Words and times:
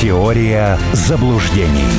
Теория 0.00 0.78
заблуждений. 0.92 1.90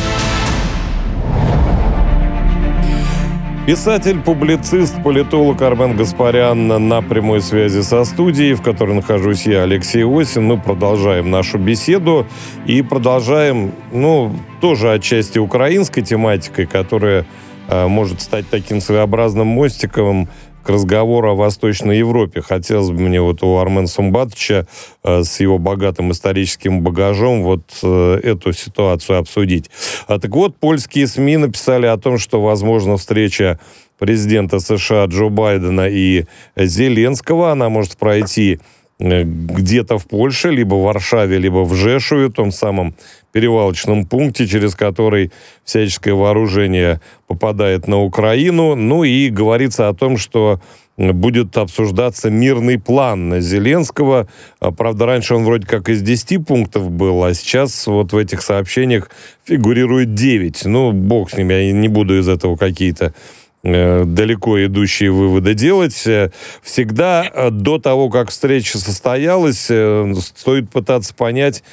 Писатель, 3.68 4.22
публицист, 4.22 5.04
политолог 5.04 5.62
Армен 5.62 5.98
Гаспарян 5.98 6.88
на 6.88 7.02
прямой 7.02 7.42
связи 7.42 7.82
со 7.82 8.06
студией, 8.06 8.54
в 8.54 8.62
которой 8.62 8.96
нахожусь 8.96 9.46
я, 9.46 9.64
Алексей 9.64 10.06
Осин. 10.06 10.46
Мы 10.46 10.58
продолжаем 10.58 11.30
нашу 11.30 11.58
беседу 11.58 12.26
и 12.66 12.82
продолжаем, 12.82 13.74
ну, 13.92 14.34
тоже 14.62 14.94
отчасти 14.94 15.38
украинской 15.38 16.02
тематикой, 16.02 16.68
которая 16.68 17.26
э, 17.68 17.88
может 17.88 18.22
стать 18.22 18.50
таким 18.50 18.80
своеобразным 18.80 19.48
мостиком 19.48 20.30
к 20.70 20.72
разговору 20.72 21.32
о 21.32 21.36
Восточной 21.36 21.98
Европе. 21.98 22.44
Хотелось 22.44 22.92
бы 22.92 23.00
мне 23.00 23.20
вот 23.20 23.42
у 23.42 23.58
Армена 23.58 23.88
Сумбатовича 23.88 24.68
э, 25.04 25.24
с 25.24 25.40
его 25.40 25.58
богатым 25.58 26.12
историческим 26.12 26.82
багажом 26.82 27.42
вот 27.42 27.64
э, 27.82 28.20
эту 28.22 28.54
ситуацию 28.54 29.18
обсудить. 29.18 29.72
А 30.06 30.20
так 30.20 30.30
вот, 30.30 30.58
польские 30.58 31.08
СМИ 31.08 31.38
написали 31.38 31.88
о 31.88 31.98
том, 31.98 32.20
что, 32.20 32.40
возможно, 32.40 32.98
встреча 32.98 33.60
президента 33.98 34.60
США 34.60 35.06
Джо 35.06 35.30
Байдена 35.30 35.90
и 35.90 36.26
Зеленского, 36.56 37.52
она 37.52 37.70
может 37.70 37.98
пройти 37.98 38.60
где-то 39.00 39.98
в 39.98 40.08
Польше, 40.08 40.50
либо 40.50 40.76
в 40.76 40.84
Варшаве, 40.84 41.38
либо 41.38 41.64
в 41.64 41.74
Жешуве, 41.74 42.30
том 42.30 42.52
самом 42.52 42.96
перевалочном 43.32 44.06
пункте, 44.06 44.46
через 44.46 44.76
который 44.76 45.32
всяческое 45.64 46.14
вооружение 46.14 47.00
попадает 47.28 47.88
на 47.88 48.02
Украину. 48.02 48.76
Ну 48.76 49.04
и 49.06 49.30
говорится 49.30 49.88
о 49.88 49.94
том, 49.94 50.18
что 50.18 50.60
будет 50.98 51.56
обсуждаться 51.58 52.30
мирный 52.30 52.78
план 52.78 53.40
Зеленского. 53.40 54.28
А, 54.60 54.72
правда, 54.72 55.06
раньше 55.06 55.34
он 55.34 55.46
вроде 55.46 55.66
как 55.66 55.88
из 55.88 56.02
10 56.02 56.46
пунктов 56.46 56.92
был, 56.92 57.24
а 57.24 57.34
сейчас 57.34 57.88
вот 57.88 58.12
в 58.12 58.18
этих 58.18 58.42
сообщениях 58.42 59.10
фигурирует 59.46 60.14
9. 60.14 60.66
Ну, 60.66 60.92
бог 60.92 61.32
с 61.32 61.38
ними, 61.38 61.54
я 61.54 61.72
не 61.72 61.88
буду 61.88 62.20
из 62.20 62.28
этого 62.28 62.58
какие-то 62.58 63.14
Э, 63.14 63.49
далеко 63.64 64.64
идущие 64.66 65.12
выводы 65.12 65.54
делать. 65.54 66.08
Э, 66.08 66.32
всегда 66.62 67.26
э, 67.26 67.50
до 67.50 67.78
того, 67.78 68.10
как 68.10 68.30
встреча 68.30 68.78
состоялась, 68.78 69.64
стоит 69.64 70.70
пытаться 70.70 71.14
понять, 71.14 71.64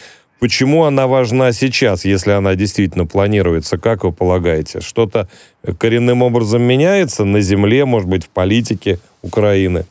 почему 0.41 0.84
она 0.84 1.07
важна 1.07 1.53
сейчас, 1.53 2.05
если 2.05 2.33
она 2.33 2.55
действительно 2.55 3.07
планируется. 3.07 3.79
Как 3.79 4.05
вы 4.05 4.12
полагаете? 4.12 4.81
Что-то 4.81 5.29
коренным 5.79 6.23
образом 6.23 6.62
меняется 6.62 7.25
на 7.25 7.41
земле, 7.41 7.84
может 7.84 8.09
быть, 8.09 8.25
в 8.25 8.31
политике 8.31 8.98
Украины? 9.23 9.87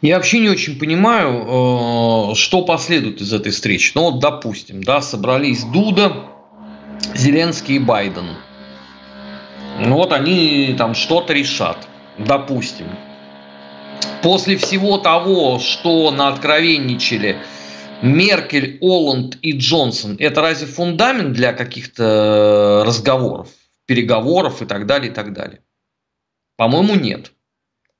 Я 0.00 0.16
вообще 0.16 0.40
не 0.40 0.48
очень 0.48 0.80
понимаю, 0.80 2.34
что 2.34 2.62
последует 2.62 3.20
из 3.20 3.32
этой 3.32 3.52
встречи. 3.52 3.92
Ну 3.94 4.10
вот, 4.10 4.18
допустим, 4.18 4.82
да, 4.82 5.00
собрались 5.00 5.62
Дуда, 5.62 6.31
Зеленский 7.22 7.76
и 7.76 7.78
Байден. 7.78 8.36
Ну 9.78 9.94
вот 9.94 10.12
они 10.12 10.74
там 10.76 10.94
что-то 10.94 11.32
решат, 11.32 11.86
допустим. 12.18 12.88
После 14.22 14.56
всего 14.56 14.98
того, 14.98 15.60
что 15.60 16.10
на 16.10 16.28
откровенничали 16.28 17.36
Меркель, 18.02 18.78
Оланд 18.80 19.38
и 19.40 19.56
Джонсон, 19.56 20.16
это 20.18 20.40
разве 20.40 20.66
фундамент 20.66 21.32
для 21.32 21.52
каких-то 21.52 22.82
разговоров, 22.84 23.50
переговоров 23.86 24.60
и 24.60 24.66
так 24.66 24.86
далее, 24.86 25.12
и 25.12 25.14
так 25.14 25.32
далее? 25.32 25.60
По-моему, 26.56 26.96
нет. 26.96 27.32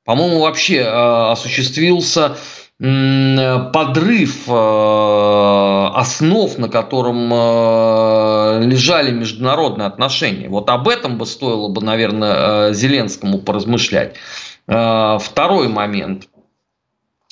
По-моему, 0.05 0.41
вообще 0.41 0.79
э, 0.79 1.31
осуществился 1.31 2.37
подрыв 2.83 4.49
э, 4.49 5.91
основ, 5.95 6.59
на 6.59 6.69
котором 6.69 7.33
э, 7.33 8.65
лежали 8.65 9.13
международные 9.13 9.87
отношения. 9.87 10.49
Вот 10.49 10.69
об 10.69 10.89
этом 10.89 11.17
бы 11.17 11.25
стоило 11.27 11.69
бы, 11.69 11.81
наверное, 11.81 12.71
э, 12.71 12.75
Зеленскому 12.75 13.39
поразмышлять. 13.39 14.17
Второй 14.65 15.69
момент. 15.69 16.29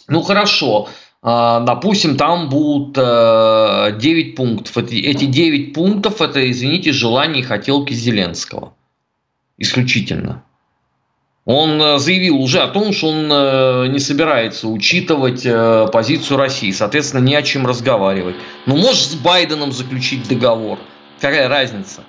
Ну 0.08 0.22
хорошо, 0.22 0.88
допустим, 1.22 2.16
там 2.16 2.48
будут 2.48 2.94
9 2.94 4.34
пунктов. 4.34 4.76
Эти 4.76 5.26
9 5.26 5.72
пунктов 5.72 6.20
это, 6.20 6.50
извините, 6.50 6.92
желания 6.92 7.38
и 7.40 7.44
хотелки 7.44 7.92
Зеленского. 7.92 8.74
Исключительно. 9.58 10.42
Он 11.46 11.80
э, 11.80 11.98
заявил 11.98 12.36
уже 12.36 12.60
о 12.60 12.68
том, 12.68 12.92
что 12.92 13.08
он 13.08 13.30
э, 13.32 13.86
не 13.88 13.98
собирается 13.98 14.68
учитывать 14.68 15.42
э, 15.44 15.86
позицию 15.90 16.36
России, 16.36 16.70
соответственно, 16.70 17.24
не 17.24 17.34
о 17.34 17.42
чем 17.42 17.66
разговаривать. 17.66 18.36
Ну, 18.66 18.76
может 18.76 19.10
с 19.10 19.14
Байденом 19.14 19.72
заключить 19.72 20.28
договор. 20.28 20.78
Какая 21.18 21.48
разница? 21.48 22.02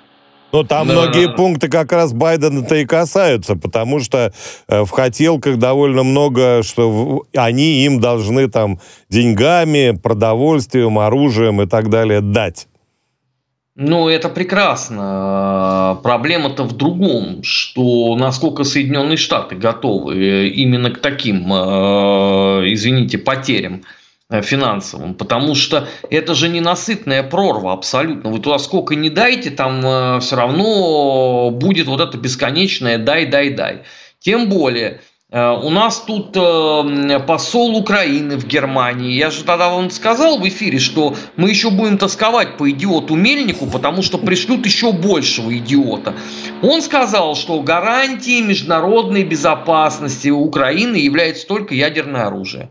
Ну, 0.52 0.66
там 0.66 0.86
да. 0.86 0.94
многие 0.94 1.34
пункты 1.34 1.70
как 1.70 1.94
раз 1.94 2.12
Байдена-то 2.12 2.76
и 2.76 2.86
касаются, 2.86 3.56
потому 3.56 4.02
что 4.02 4.34
в 4.68 4.90
хотелках 4.90 5.58
довольно 5.58 6.04
много, 6.04 6.62
что 6.62 7.24
они 7.34 7.86
им 7.86 8.02
должны 8.02 8.50
там 8.50 8.82
деньгами, 9.10 9.98
продовольствием, 9.98 11.00
оружием 11.00 11.62
и 11.62 11.68
так 11.68 11.90
далее 11.90 12.20
дать. 12.20 12.68
Ну, 13.84 14.10
это 14.10 14.30
прекрасно. 14.30 16.00
Проблема-то 16.04 16.66
в 16.66 16.78
другом, 16.78 17.42
что 17.42 18.16
насколько 18.16 18.64
Соединенные 18.64 19.18
Штаты 19.18 19.56
готовы 19.56 20.50
именно 20.50 20.92
к 20.92 21.00
таким, 21.00 21.52
э, 21.52 21.56
извините, 22.68 23.18
потерям 23.18 23.82
э, 24.30 24.44
финансовым, 24.44 25.16
потому 25.16 25.56
что 25.56 25.88
это 26.12 26.36
же 26.36 26.48
ненасытная 26.48 27.24
прорва 27.24 27.74
абсолютно. 27.74 28.30
Вы 28.30 28.38
туда 28.38 28.60
сколько 28.60 28.94
не 28.94 29.10
дайте, 29.10 29.50
там 29.50 29.82
э, 29.84 30.20
все 30.20 30.36
равно 30.36 31.50
будет 31.50 31.88
вот 31.88 32.02
это 32.02 32.20
бесконечное 32.20 33.00
дай, 33.00 33.26
дай, 33.26 33.50
дай. 33.50 33.82
Тем 34.20 34.48
более, 34.48 35.00
Э, 35.00 35.11
у 35.32 35.70
нас 35.70 36.02
тут 36.02 36.36
э, 36.36 37.20
посол 37.26 37.78
Украины 37.78 38.36
в 38.36 38.46
Германии. 38.46 39.14
Я 39.14 39.32
же 39.32 39.46
тогда 39.46 39.70
вам 39.70 39.90
сказал 39.90 40.38
в 40.38 40.48
эфире, 40.48 40.78
что 40.80 41.16
мы 41.38 41.50
еще 41.50 41.70
будем 41.70 41.98
тосковать 41.98 42.58
по 42.58 42.70
идиоту 42.70 43.16
Мельнику, 43.16 43.66
потому 43.68 44.02
что 44.02 44.18
пришлют 44.18 44.66
еще 44.66 44.92
большего 44.92 45.58
идиота. 45.58 46.16
Он 46.62 46.82
сказал, 46.82 47.36
что 47.36 47.62
гарантией 47.62 48.42
международной 48.42 49.24
безопасности 49.24 50.28
Украины 50.28 50.98
является 50.98 51.48
только 51.48 51.76
ядерное 51.76 52.28
оружие. 52.28 52.70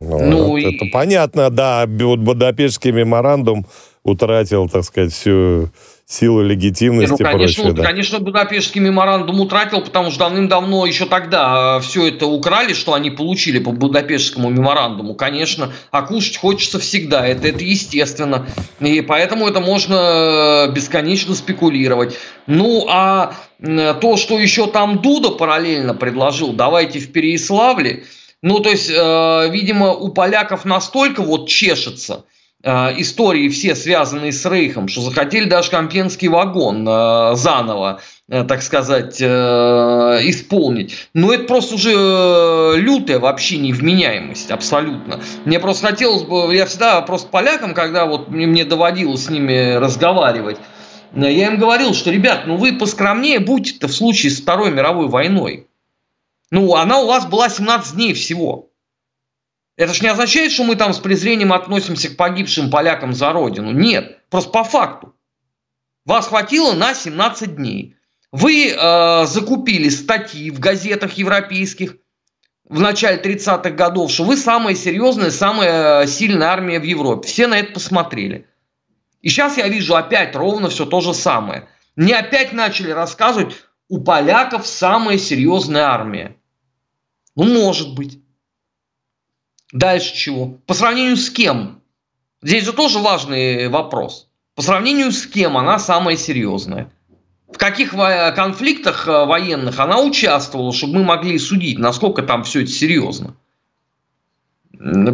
Ну, 0.00 0.18
ну 0.20 0.56
это, 0.56 0.68
и... 0.68 0.76
это 0.76 0.86
понятно, 0.92 1.50
да. 1.50 1.86
Вот 1.88 2.20
Будапештский 2.20 2.92
меморандум 2.92 3.66
утратил, 4.04 4.68
так 4.68 4.84
сказать, 4.84 5.12
всю 5.12 5.70
силу 6.10 6.42
легитимности. 6.42 7.10
Ну, 7.10 7.16
конечно, 7.18 7.62
прочее, 7.62 7.72
да. 7.72 7.82
конечно, 7.84 8.18
Будапештский 8.18 8.80
меморандум 8.80 9.40
утратил, 9.40 9.80
потому 9.80 10.10
что 10.10 10.20
давным-давно 10.20 10.84
еще 10.84 11.06
тогда 11.06 11.76
а, 11.76 11.80
все 11.80 12.08
это 12.08 12.26
украли, 12.26 12.72
что 12.72 12.94
они 12.94 13.12
получили 13.12 13.60
по 13.60 13.70
Будапештскому 13.70 14.50
меморандуму. 14.50 15.14
Конечно, 15.14 15.72
а 15.92 16.02
кушать 16.02 16.36
хочется 16.36 16.80
всегда, 16.80 17.24
это, 17.24 17.46
это 17.46 17.62
естественно. 17.62 18.46
И 18.80 19.02
поэтому 19.02 19.46
это 19.46 19.60
можно 19.60 20.66
э, 20.68 20.72
бесконечно 20.72 21.36
спекулировать. 21.36 22.16
Ну, 22.48 22.86
а 22.90 23.34
то, 23.60 24.16
что 24.16 24.38
еще 24.38 24.66
там 24.66 25.02
Дуда 25.02 25.30
параллельно 25.30 25.94
предложил, 25.94 26.52
давайте 26.52 26.98
в 26.98 27.12
Переяславле, 27.12 28.02
ну, 28.42 28.58
то 28.58 28.70
есть, 28.70 28.90
э, 28.90 29.48
видимо, 29.50 29.92
у 29.92 30.08
поляков 30.08 30.64
настолько 30.64 31.22
вот 31.22 31.48
чешется– 31.48 32.24
истории 32.62 33.48
все 33.48 33.74
связанные 33.74 34.32
с 34.32 34.44
Рейхом, 34.44 34.88
что 34.88 35.00
захотели 35.00 35.48
даже 35.48 35.70
Компенский 35.70 36.28
вагон 36.28 36.86
э, 36.86 37.34
заново, 37.34 38.00
э, 38.28 38.44
так 38.44 38.62
сказать, 38.62 39.20
исполнить. 39.20 41.08
Но 41.14 41.32
это 41.32 41.44
просто 41.44 41.76
уже 41.76 42.74
лютая 42.76 43.18
вообще 43.18 43.58
невменяемость, 43.58 44.50
абсолютно. 44.50 45.20
Мне 45.44 45.58
просто 45.58 45.88
хотелось 45.88 46.22
бы, 46.22 46.54
я 46.54 46.66
всегда 46.66 47.00
просто 47.02 47.28
полякам, 47.28 47.72
когда 47.72 48.04
вот 48.06 48.28
мне 48.28 48.64
доводилось 48.64 49.24
с 49.24 49.30
ними 49.30 49.76
разговаривать, 49.76 50.58
я 51.14 51.46
им 51.46 51.58
говорил, 51.58 51.94
что, 51.94 52.10
ребят, 52.10 52.42
ну 52.46 52.56
вы 52.56 52.72
поскромнее 52.72 53.40
будьте-то 53.40 53.88
в 53.88 53.92
случае 53.92 54.30
с 54.30 54.40
Второй 54.40 54.70
мировой 54.70 55.08
войной. 55.08 55.66
Ну, 56.50 56.74
она 56.74 57.00
у 57.00 57.06
вас 57.06 57.26
была 57.26 57.48
17 57.48 57.94
дней 57.94 58.12
всего. 58.12 58.69
Это 59.80 59.94
же 59.94 60.02
не 60.02 60.08
означает, 60.08 60.52
что 60.52 60.64
мы 60.64 60.76
там 60.76 60.92
с 60.92 60.98
презрением 60.98 61.54
относимся 61.54 62.10
к 62.10 62.16
погибшим 62.18 62.70
полякам 62.70 63.14
за 63.14 63.32
родину. 63.32 63.70
Нет, 63.70 64.18
просто 64.28 64.50
по 64.50 64.62
факту. 64.62 65.14
Вас 66.04 66.26
хватило 66.26 66.74
на 66.74 66.92
17 66.92 67.56
дней. 67.56 67.96
Вы 68.30 68.74
э, 68.76 69.24
закупили 69.24 69.88
статьи 69.88 70.50
в 70.50 70.60
газетах 70.60 71.14
европейских 71.14 71.96
в 72.68 72.78
начале 72.78 73.22
30-х 73.22 73.70
годов, 73.70 74.10
что 74.10 74.24
вы 74.24 74.36
самая 74.36 74.74
серьезная, 74.74 75.30
самая 75.30 76.06
сильная 76.06 76.48
армия 76.48 76.78
в 76.78 76.84
Европе. 76.84 77.26
Все 77.26 77.46
на 77.46 77.58
это 77.58 77.72
посмотрели. 77.72 78.46
И 79.22 79.30
сейчас 79.30 79.56
я 79.56 79.66
вижу 79.66 79.96
опять 79.96 80.36
ровно 80.36 80.68
все 80.68 80.84
то 80.84 81.00
же 81.00 81.14
самое. 81.14 81.68
Мне 81.96 82.16
опять 82.16 82.52
начали 82.52 82.90
рассказывать, 82.90 83.56
у 83.88 84.02
поляков 84.02 84.66
самая 84.66 85.16
серьезная 85.16 85.84
армия. 85.84 86.36
Ну, 87.34 87.44
может 87.44 87.94
быть. 87.94 88.20
Дальше 89.72 90.14
чего? 90.14 90.58
По 90.66 90.74
сравнению 90.74 91.16
с 91.16 91.30
кем? 91.30 91.80
Здесь 92.42 92.64
же 92.64 92.72
тоже 92.72 92.98
важный 92.98 93.68
вопрос. 93.68 94.28
По 94.54 94.62
сравнению 94.62 95.12
с 95.12 95.26
кем 95.26 95.56
она 95.56 95.78
самая 95.78 96.16
серьезная? 96.16 96.90
В 97.52 97.58
каких 97.58 97.90
конфликтах 97.90 99.08
э, 99.08 99.24
военных 99.24 99.80
она 99.80 100.00
участвовала, 100.00 100.72
чтобы 100.72 100.98
мы 100.98 101.04
могли 101.04 101.38
судить, 101.38 101.78
насколько 101.78 102.22
там 102.22 102.44
все 102.44 102.62
это 102.62 102.70
серьезно? 102.70 103.34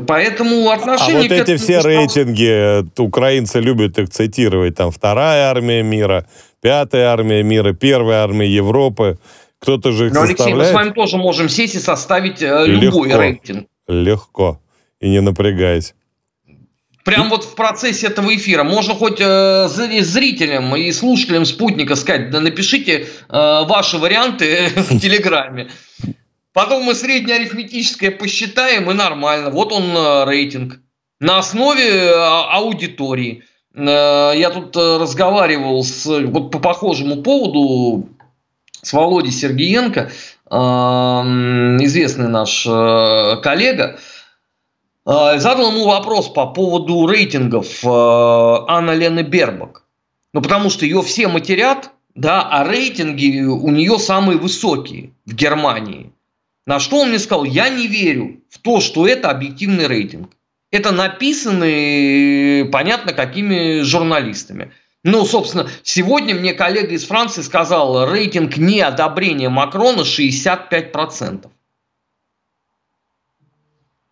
Поэтому 0.06 0.70
отношение... 0.70 1.18
А 1.18 1.22
вот 1.22 1.48
эти 1.48 1.56
все 1.56 1.80
рейтинги, 1.80 2.82
э, 2.82 2.84
украинцы 2.98 3.60
любят 3.60 3.98
их 3.98 4.10
цитировать, 4.10 4.76
там 4.76 4.90
вторая 4.90 5.50
армия 5.50 5.82
мира, 5.82 6.26
пятая 6.60 7.08
армия 7.08 7.42
мира, 7.42 7.72
первая 7.72 8.22
армия 8.22 8.48
Европы. 8.48 9.18
Кто-то 9.58 9.90
же 9.92 10.08
их 10.08 10.12
Но, 10.12 10.22
Алексей, 10.22 10.54
мы 10.54 10.64
с 10.66 10.72
вами 10.72 10.90
тоже 10.90 11.16
можем 11.16 11.48
сесть 11.48 11.74
и 11.74 11.78
составить 11.78 12.42
э, 12.42 12.66
любой 12.66 13.08
Легко. 13.08 13.20
рейтинг. 13.20 13.66
Легко. 13.88 14.60
И 15.00 15.08
не 15.08 15.20
напрягаясь. 15.20 15.94
Прям 17.04 17.28
вот 17.28 17.44
в 17.44 17.54
процессе 17.54 18.08
этого 18.08 18.34
эфира. 18.34 18.64
Можно 18.64 18.94
хоть 18.94 19.20
э, 19.20 19.68
зрителям 19.68 20.74
и 20.74 20.90
слушателям 20.90 21.44
спутника 21.44 21.94
сказать, 21.94 22.30
да 22.30 22.40
напишите 22.40 23.02
э, 23.02 23.06
ваши 23.28 23.98
варианты 23.98 24.70
в 24.74 24.98
Телеграме. 24.98 25.70
Потом 26.52 26.82
мы 26.82 26.96
среднеарифметическое 26.96 28.10
посчитаем, 28.10 28.90
и 28.90 28.94
нормально. 28.94 29.50
Вот 29.50 29.72
он 29.72 29.84
э, 29.96 30.24
рейтинг. 30.24 30.80
На 31.20 31.38
основе 31.38 31.84
э, 31.84 32.12
аудитории. 32.12 33.44
Э, 33.72 34.32
я 34.34 34.50
тут 34.50 34.76
э, 34.76 34.96
разговаривал 34.98 35.84
с, 35.84 36.06
вот 36.06 36.50
по 36.50 36.58
похожему 36.58 37.22
поводу 37.22 38.08
с 38.82 38.92
Володей 38.92 39.32
Сергеенко, 39.32 40.00
э, 40.00 40.10
известный 40.48 42.28
наш 42.28 42.66
э, 42.66 43.36
коллега. 43.42 43.98
А, 45.04 45.38
задал 45.38 45.72
ему 45.72 45.86
вопрос 45.86 46.28
по 46.28 46.46
поводу 46.46 47.06
рейтингов 47.06 47.84
э, 47.84 47.88
Анна 47.88 48.94
Лены 48.94 49.20
Бербак. 49.20 49.84
Ну, 50.32 50.42
потому 50.42 50.70
что 50.70 50.84
ее 50.84 51.02
все 51.02 51.28
матерят, 51.28 51.90
да, 52.14 52.48
а 52.50 52.64
рейтинги 52.64 53.42
у 53.42 53.70
нее 53.70 53.98
самые 53.98 54.38
высокие 54.38 55.10
в 55.24 55.34
Германии. 55.34 56.12
На 56.66 56.80
что 56.80 56.98
он 56.98 57.10
мне 57.10 57.18
сказал, 57.18 57.44
я 57.44 57.68
не 57.68 57.86
верю 57.86 58.40
в 58.50 58.58
то, 58.58 58.80
что 58.80 59.06
это 59.06 59.30
объективный 59.30 59.86
рейтинг. 59.86 60.30
Это 60.72 60.90
написано, 60.90 62.70
понятно, 62.70 63.12
какими 63.12 63.82
журналистами. 63.82 64.72
Ну, 65.06 65.24
собственно, 65.24 65.68
сегодня 65.84 66.34
мне 66.34 66.52
коллега 66.52 66.92
из 66.92 67.04
Франции 67.04 67.42
сказал, 67.42 68.10
рейтинг 68.10 68.56
неодобрения 68.56 69.48
Макрона 69.48 70.00
65%. 70.00 71.46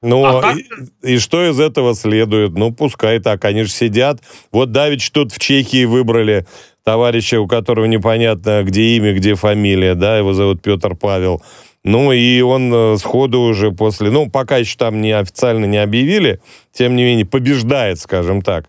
Ну, 0.02 0.24
а 0.24 0.40
так... 0.40 0.56
и, 0.56 1.14
и 1.14 1.18
что 1.18 1.50
из 1.50 1.58
этого 1.58 1.96
следует? 1.96 2.52
Ну, 2.52 2.70
пускай 2.72 3.18
так, 3.18 3.44
они 3.44 3.64
же 3.64 3.70
сидят. 3.70 4.20
Вот 4.52 4.70
Давич 4.70 5.10
тут 5.10 5.32
в 5.32 5.40
Чехии 5.40 5.84
выбрали 5.84 6.46
товарища, 6.84 7.40
у 7.40 7.48
которого 7.48 7.86
непонятно, 7.86 8.62
где 8.62 8.96
имя, 8.96 9.14
где 9.14 9.34
фамилия, 9.34 9.96
да, 9.96 10.16
его 10.16 10.32
зовут 10.32 10.62
Петр 10.62 10.94
Павел. 10.94 11.42
Ну, 11.82 12.12
и 12.12 12.40
он 12.40 12.72
э, 12.72 12.96
сходу 12.98 13.40
уже 13.40 13.72
после, 13.72 14.12
ну, 14.12 14.30
пока 14.30 14.58
еще 14.58 14.76
там 14.78 15.00
не 15.00 15.10
официально 15.10 15.64
не 15.64 15.78
объявили, 15.78 16.40
тем 16.72 16.94
не 16.94 17.02
менее, 17.02 17.26
побеждает, 17.26 17.98
скажем 17.98 18.42
так. 18.42 18.68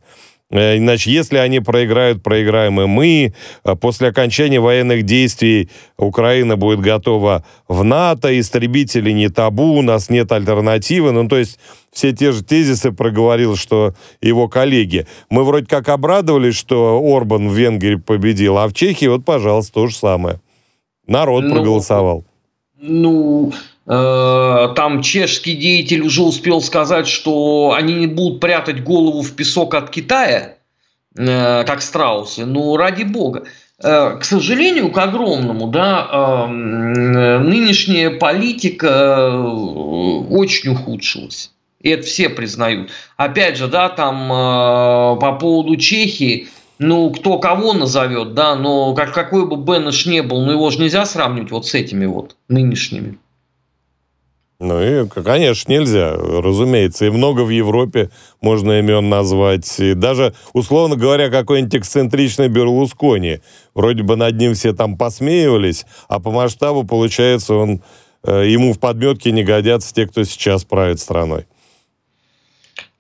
Э, 0.52 0.78
иначе, 0.78 1.12
если 1.12 1.38
они 1.38 1.60
проиграют, 1.60 2.22
проиграем 2.22 2.80
и 2.80 2.86
мы. 2.86 3.34
Э, 3.64 3.76
после 3.76 4.10
окончания 4.10 4.60
военных 4.60 5.04
действий 5.04 5.70
Украина 5.98 6.56
будет 6.56 6.82
готова 6.82 7.44
в 7.68 7.84
НАТО, 7.84 8.40
истребители 8.40 9.12
не 9.12 9.30
табу, 9.30 9.74
у 9.74 9.82
нас 9.82 10.10
нет 10.10 10.32
альтернативы. 10.32 11.12
Ну, 11.12 11.28
то 11.28 11.38
есть 11.38 11.60
все 11.92 12.12
те 12.12 12.32
же 12.32 12.44
тезисы 12.44 12.92
проговорил, 12.92 13.56
что 13.56 13.96
его 14.22 14.48
коллеги. 14.48 15.08
Мы 15.30 15.44
вроде 15.44 15.66
как 15.66 15.90
обрадовались, 15.90 16.56
что 16.56 17.02
Орбан 17.04 17.50
в 17.50 17.54
Венгрии 17.54 17.96
победил, 17.96 18.58
а 18.58 18.68
в 18.68 18.74
Чехии 18.74 19.08
вот, 19.08 19.26
пожалуйста, 19.26 19.74
то 19.74 19.88
же 19.88 19.96
самое. 19.96 20.40
Народ 21.08 21.44
ну, 21.44 21.56
проголосовал. 21.56 22.24
Ну, 22.80 23.52
там 23.86 25.02
чешский 25.04 25.56
деятель 25.56 26.02
уже 26.02 26.24
успел 26.24 26.60
сказать, 26.62 27.08
что 27.08 27.74
они 27.78 27.94
не 27.94 28.08
будут 28.08 28.40
прятать 28.40 28.84
голову 28.84 29.22
в 29.22 29.34
песок 29.36 29.76
от 29.76 29.92
Китая, 29.92 30.56
э, 31.16 31.64
как 31.66 31.82
страусы. 31.84 32.46
Ну, 32.46 32.78
ради 32.78 33.04
бога. 33.04 33.44
Э, 33.84 34.18
к 34.20 34.24
сожалению, 34.24 34.92
к 34.92 34.98
огромному, 34.98 35.68
да, 35.68 36.48
нынешняя 36.48 38.10
политика 38.10 39.30
очень 40.30 40.72
ухудшилась. 40.72 41.52
И 41.80 41.90
это 41.90 42.08
все 42.08 42.30
признают. 42.30 42.90
Опять 43.18 43.58
же, 43.58 43.68
да, 43.68 43.90
там 43.90 45.20
по 45.20 45.38
поводу 45.40 45.76
Чехии, 45.76 46.48
ну, 46.80 47.12
кто 47.12 47.38
кого 47.38 47.74
назовет, 47.74 48.34
да, 48.34 48.56
но 48.56 48.96
как, 48.96 49.14
какой 49.14 49.46
бы 49.46 49.58
Беннеш 49.58 50.08
не 50.08 50.24
был, 50.24 50.42
но 50.42 50.54
его 50.54 50.72
же 50.72 50.80
нельзя 50.80 51.06
сравнивать 51.06 51.52
вот 51.52 51.68
с 51.68 51.76
этими 51.76 52.08
вот 52.08 52.36
нынешними. 52.48 53.20
Ну 54.60 54.82
и, 54.82 55.08
конечно, 55.08 55.72
нельзя, 55.72 56.14
разумеется. 56.16 57.06
И 57.06 57.10
много 57.10 57.42
в 57.42 57.50
Европе 57.50 58.10
можно 58.42 58.80
имен 58.80 59.10
назвать. 59.10 59.80
И 59.80 59.94
даже, 59.94 60.34
условно 60.54 60.96
говоря, 60.96 61.30
какой-нибудь 61.30 61.76
эксцентричный 61.76 62.48
Берлускони. 62.48 63.42
Вроде 63.74 64.04
бы 64.04 64.16
над 64.16 64.36
ним 64.36 64.54
все 64.54 64.72
там 64.72 64.98
посмеивались, 64.98 65.86
а 66.08 66.22
по 66.22 66.32
масштабу, 66.32 66.86
получается, 66.86 67.56
он, 67.56 67.82
э, 68.24 68.48
ему 68.48 68.72
в 68.72 68.80
подметке 68.80 69.34
не 69.34 69.44
годятся 69.44 69.94
те, 69.94 70.08
кто 70.08 70.24
сейчас 70.24 70.64
правит 70.64 71.02
страной. 71.02 71.48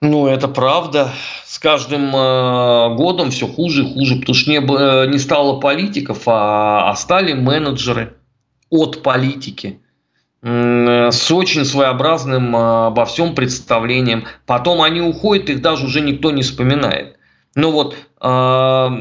Ну, 0.01 0.27
это 0.27 0.49
правда. 0.49 1.13
С 1.45 1.57
каждым 1.57 2.13
э, 2.13 2.95
годом 2.95 3.31
все 3.31 3.47
хуже 3.47 3.85
и 3.85 3.93
хуже, 3.93 4.17
потому 4.17 4.35
что 4.35 4.51
не, 4.51 4.57
э, 4.57 5.07
не 5.07 5.19
стало 5.19 5.61
политиков, 5.61 6.23
а, 6.25 6.89
а 6.89 6.95
стали 6.97 7.31
менеджеры 7.31 8.13
от 8.69 9.01
политики 9.03 9.79
с 10.45 11.31
очень 11.31 11.65
своеобразным 11.65 12.55
а, 12.55 12.87
обо 12.87 13.05
всем 13.05 13.33
представлением. 13.33 14.25
Потом 14.45 14.83
они 14.83 15.01
уходят, 15.01 15.49
их 15.49 15.61
даже 15.61 15.87
уже 15.87 16.01
никто 16.01 16.29
не 16.29 16.43
вспоминает. 16.43 17.17
Ну 17.55 17.71
вот, 17.71 17.95
а, 18.19 18.95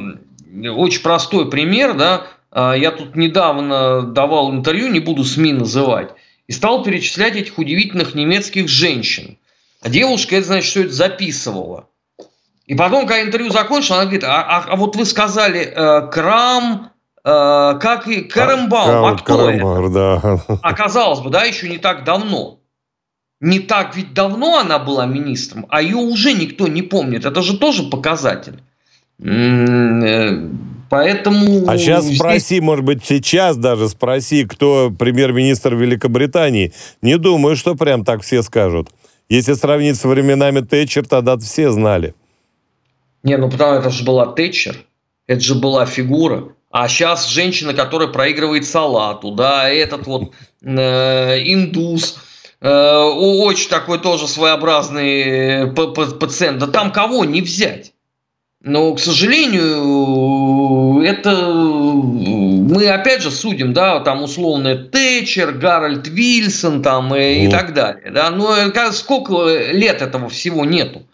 очень 0.75 1.02
простой 1.02 1.50
пример, 1.50 1.94
да, 1.94 2.26
а, 2.50 2.73
я 2.73 2.93
тут 2.93 3.14
недавно 3.14 4.02
давал 4.02 4.52
интервью, 4.52 4.88
не 4.88 5.00
буду 5.00 5.23
СМИ 5.23 5.52
называть, 5.52 6.12
и 6.46 6.52
стал 6.52 6.82
перечислять 6.82 7.37
этих 7.37 7.58
удивительных 7.58 8.14
немецких 8.14 8.67
женщин. 8.69 9.37
Девушка, 9.87 10.37
это 10.37 10.46
значит, 10.46 10.70
что 10.70 10.81
это 10.81 10.93
записывала. 10.93 11.89
И 12.65 12.74
потом, 12.74 13.01
когда 13.01 13.20
интервью 13.20 13.51
закончилось, 13.51 13.91
она 13.91 14.05
говорит, 14.05 14.24
а, 14.24 14.41
а, 14.43 14.65
а 14.67 14.77
вот 14.77 14.96
вы 14.96 15.05
сказали 15.05 15.60
э, 15.60 16.08
Крам, 16.10 16.94
Э, 16.94 16.94
как 17.24 18.06
и 18.06 18.20
Карамбаум. 18.22 19.04
А, 19.04 19.16
кто 19.16 19.36
Карамбар, 19.36 19.88
да. 19.88 20.40
Оказалось 20.62 21.20
бы, 21.20 21.31
да, 21.31 21.44
еще 21.44 21.69
не 21.69 21.78
так 21.78 22.04
давно. 22.04 22.60
Не 23.40 23.60
так 23.60 23.96
ведь 23.96 24.14
давно 24.14 24.58
она 24.58 24.78
была 24.78 25.06
министром, 25.06 25.66
а 25.69 25.82
ее 25.82 25.96
уже 25.96 26.32
никто 26.32 26.69
не 26.69 26.82
помнит. 26.82 27.24
Это 27.24 27.43
же 27.43 27.58
тоже 27.58 27.84
показатель. 27.84 28.62
Э, 29.22 30.48
поэтому... 30.88 31.69
А 31.69 31.76
сейчас 31.76 32.04
здесь... 32.04 32.19
спроси, 32.19 32.60
может 32.60 32.84
быть, 32.84 33.04
сейчас 33.04 33.56
даже 33.56 33.88
спроси, 33.88 34.44
кто 34.44 34.90
премьер-министр 34.90 35.74
Великобритании. 35.74 36.72
Не 37.02 37.19
думаю, 37.19 37.56
что 37.56 37.74
прям 37.74 38.04
так 38.04 38.22
все 38.22 38.43
скажут. 38.43 38.88
Если 39.28 39.54
сравнить 39.54 39.96
с 39.96 40.04
временами 40.04 40.60
Тэтчер, 40.60 41.06
тогда 41.06 41.36
все 41.36 41.70
знали. 41.70 42.14
Не, 43.22 43.36
ну 43.36 43.50
потому 43.50 43.74
это 43.74 43.90
же 43.90 44.04
была 44.04 44.26
Тэтчер. 44.26 44.76
Это 45.26 45.40
же 45.40 45.54
была 45.54 45.86
фигура. 45.86 46.54
А 46.74 46.88
сейчас 46.88 47.28
женщина, 47.28 47.72
которая 47.72 48.08
проигрывает 48.08 48.66
салату, 48.66 49.31
да, 49.31 49.69
этот 49.69 50.08
вот 50.08 50.32
э, 50.60 51.38
индус, 51.44 52.16
э, 52.60 52.69
очень 52.69 53.69
такой 53.69 54.00
тоже 54.00 54.26
своеобразный 54.26 55.72
пациент. 55.72 56.58
Да 56.58 56.66
там 56.66 56.90
кого 56.90 57.24
не 57.24 57.43
взять? 57.43 57.93
Но, 58.60 58.93
к 58.93 58.98
сожалению, 58.98 61.00
это 61.04 61.46
мы 61.46 62.88
опять 62.88 63.22
же 63.22 63.31
судим, 63.31 63.72
да, 63.72 64.00
там 64.00 64.24
условно 64.24 64.74
Тэтчер, 64.74 65.52
Гарольд 65.52 66.08
Вильсон 66.08 66.82
там 66.82 67.14
и, 67.14 67.44
и 67.44 67.48
так 67.48 67.72
далее. 67.72 68.10
Да? 68.10 68.31
Но 68.31 68.52
сколько 68.90 69.70
лет 69.70 70.02
этого 70.02 70.28
всего 70.28 70.64
нету? 70.64 71.06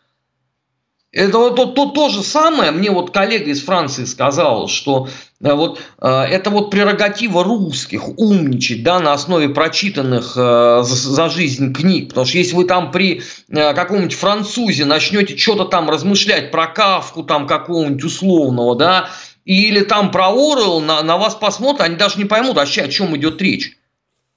Это 1.13 1.39
вот 1.39 1.57
то, 1.57 1.67
то, 1.67 1.87
то 1.87 2.09
же 2.09 2.23
самое, 2.23 2.71
мне 2.71 2.93
вот 2.93 3.11
коллега 3.11 3.51
из 3.51 3.65
Франции 3.65 4.05
сказал, 4.05 4.69
что 4.69 5.09
э, 5.41 5.53
вот 5.53 5.81
э, 6.01 6.09
это 6.09 6.51
вот 6.51 6.71
прерогатива 6.71 7.43
русских 7.43 8.17
умничать, 8.17 8.85
да, 8.85 9.01
на 9.01 9.13
основе 9.13 9.49
прочитанных 9.49 10.35
э, 10.37 10.83
за, 10.85 10.85
за 10.85 11.29
жизнь 11.29 11.73
книг, 11.75 12.11
потому 12.11 12.27
что 12.27 12.39
если 12.39 12.55
вы 12.55 12.65
там 12.65 12.93
при 12.93 13.23
э, 13.49 13.75
каком-нибудь 13.75 14.15
французе 14.15 14.85
начнете 14.85 15.37
что-то 15.37 15.65
там 15.65 15.91
размышлять 15.91 16.53
про 16.53 16.69
Кавку 16.69 17.25
там 17.25 17.49
какого-нибудь 17.49 18.05
условного, 18.05 18.77
да, 18.77 19.11
или 19.45 19.81
там 19.81 20.13
про 20.13 20.29
Орел, 20.29 20.79
на, 20.79 21.03
на 21.03 21.17
вас 21.17 21.35
посмотрят, 21.35 21.81
они 21.81 21.97
даже 21.97 22.19
не 22.19 22.25
поймут 22.25 22.55
вообще, 22.55 22.83
о 22.83 22.89
чем 22.89 23.17
идет 23.17 23.43
речь. 23.43 23.77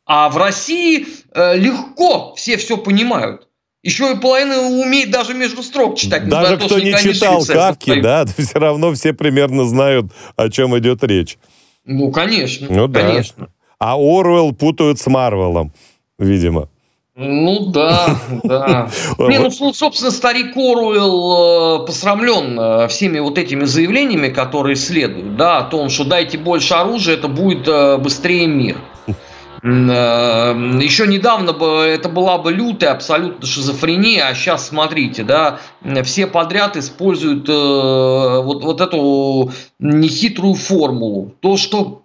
А 0.07 0.27
в 0.29 0.37
России 0.37 1.05
э, 1.33 1.55
легко 1.55 2.33
все 2.33 2.57
все 2.57 2.77
понимают. 2.77 3.47
Еще 3.83 4.13
и 4.13 4.15
половина 4.15 4.61
умеет 4.61 5.11
даже 5.11 5.33
между 5.33 5.61
строк 5.61 5.97
читать. 5.97 6.29
Даже 6.29 6.57
кто 6.57 6.79
не 6.79 6.93
читал 6.93 7.45
Кавки, 7.45 7.99
да, 7.99 8.25
все 8.37 8.57
равно 8.57 8.93
все 8.93 9.13
примерно 9.13 9.65
знают, 9.65 10.05
о 10.37 10.49
чем 10.49 10.77
идет 10.79 11.03
речь. 11.03 11.37
Ну, 11.85 12.09
конечно. 12.11 12.67
Ну, 12.69 12.87
да. 12.87 13.01
конечно. 13.01 13.49
А 13.79 13.95
Оруэлл 13.95 14.53
путают 14.53 14.99
с 14.99 15.07
Марвелом, 15.07 15.73
видимо. 16.17 16.69
Ну 17.15 17.67
да, 17.67 18.17
да. 18.43 18.89
Не, 19.19 19.37
ну, 19.37 19.51
собственно, 19.51 20.09
старик 20.09 20.55
Оруэлл 20.55 21.85
посрамлен 21.85 22.59
э, 22.59 22.87
всеми 22.87 23.19
вот 23.19 23.37
этими 23.37 23.65
заявлениями, 23.65 24.29
которые 24.29 24.77
следуют, 24.77 25.35
да, 25.35 25.59
о 25.59 25.63
том, 25.63 25.89
что 25.89 26.05
дайте 26.05 26.37
больше 26.37 26.73
оружия, 26.73 27.15
это 27.15 27.27
будет 27.27 27.67
э, 27.67 27.97
быстрее 27.97 28.47
мир. 28.47 28.77
Еще 29.63 31.07
недавно 31.07 31.53
бы 31.53 31.65
это 31.85 32.09
была 32.09 32.37
бы 32.37 32.51
лютая 32.51 32.91
абсолютно 32.91 33.47
шизофрения, 33.47 34.27
а 34.27 34.35
сейчас 34.35 34.67
смотрите, 34.67 35.23
да, 35.23 35.59
все 36.03 36.27
подряд 36.27 36.75
используют 36.75 37.47
вот, 37.47 38.61
вот 38.61 38.81
эту 38.81 39.53
нехитрую 39.79 40.55
формулу. 40.55 41.33
То, 41.39 41.55
что 41.55 42.03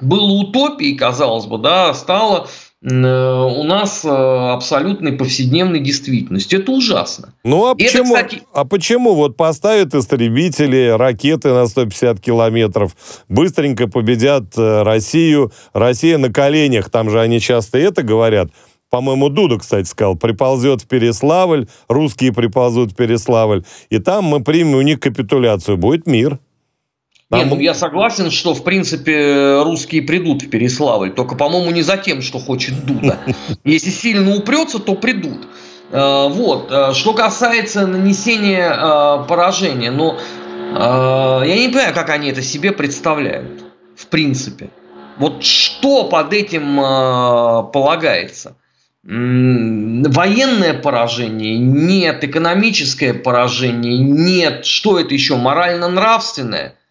было 0.00 0.30
утопией, 0.30 0.96
казалось 0.96 1.46
бы, 1.46 1.58
да, 1.58 1.92
стало 1.92 2.46
Э, 2.46 2.73
у 2.86 3.62
нас 3.64 4.04
э, 4.04 4.08
абсолютной 4.08 5.12
повседневной 5.12 5.80
действительностью. 5.80 6.60
Это 6.60 6.72
ужасно. 6.72 7.32
Ну 7.42 7.66
а 7.66 7.74
почему, 7.74 8.14
это, 8.14 8.26
кстати... 8.26 8.42
а 8.52 8.64
почему 8.66 9.14
вот 9.14 9.38
поставят 9.38 9.94
истребители, 9.94 10.94
ракеты 10.94 11.48
на 11.54 11.66
150 11.66 12.20
километров, 12.20 12.94
быстренько 13.30 13.88
победят 13.88 14.44
э, 14.58 14.82
Россию, 14.82 15.50
Россия 15.72 16.18
на 16.18 16.30
коленях, 16.30 16.90
там 16.90 17.08
же 17.08 17.20
они 17.20 17.40
часто 17.40 17.78
это 17.78 18.02
говорят, 18.02 18.50
по-моему, 18.90 19.28
Дуда, 19.28 19.58
кстати, 19.58 19.88
сказал, 19.88 20.14
приползет 20.14 20.82
в 20.82 20.86
Переславль, 20.86 21.66
русские 21.88 22.32
приползут 22.32 22.92
в 22.92 22.94
Переславль, 22.94 23.64
и 23.90 23.98
там 23.98 24.24
мы 24.24 24.40
примем 24.40 24.76
у 24.76 24.82
них 24.82 25.00
капитуляцию, 25.00 25.78
будет 25.78 26.06
мир. 26.06 26.38
Нет, 27.30 27.46
ну 27.48 27.58
я 27.58 27.74
согласен, 27.74 28.30
что 28.30 28.54
в 28.54 28.64
принципе 28.64 29.62
русские 29.62 30.02
придут 30.02 30.42
в 30.42 30.50
Переславль, 30.50 31.10
только, 31.10 31.34
по-моему, 31.34 31.70
не 31.70 31.82
за 31.82 31.96
тем, 31.96 32.22
что 32.22 32.38
хочет 32.38 32.84
Дуда. 32.84 33.18
Если 33.64 33.90
сильно 33.90 34.34
упрется, 34.34 34.78
то 34.78 34.94
придут. 34.94 35.48
Э, 35.90 36.28
вот. 36.28 36.70
Э, 36.70 36.92
что 36.92 37.14
касается 37.14 37.86
нанесения 37.86 38.70
э, 38.70 39.24
поражения, 39.26 39.90
ну, 39.90 40.16
я 40.76 41.56
не 41.56 41.68
понимаю, 41.68 41.94
как 41.94 42.10
они 42.10 42.30
это 42.30 42.42
себе 42.42 42.72
представляют, 42.72 43.62
в 43.96 44.06
принципе. 44.08 44.70
Вот 45.18 45.44
что 45.44 46.04
под 46.04 46.32
этим 46.32 46.76
полагается? 46.76 48.56
Военное 49.04 50.74
поражение 50.74 51.58
нет, 51.58 52.24
экономическое 52.24 53.14
поражение 53.14 53.98
нет, 53.98 54.66
что 54.66 54.98
это 54.98 55.14
еще, 55.14 55.36
морально-нравственное– 55.36 56.74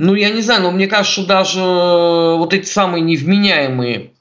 ну, 0.00 0.14
я 0.14 0.30
не 0.30 0.40
знаю, 0.40 0.62
но 0.62 0.70
мне 0.70 0.86
кажется, 0.86 1.12
что 1.12 1.26
даже 1.26 1.60
э, 1.60 2.36
вот 2.38 2.54
эти 2.54 2.64
самые 2.64 3.02
невменяемые 3.02 4.12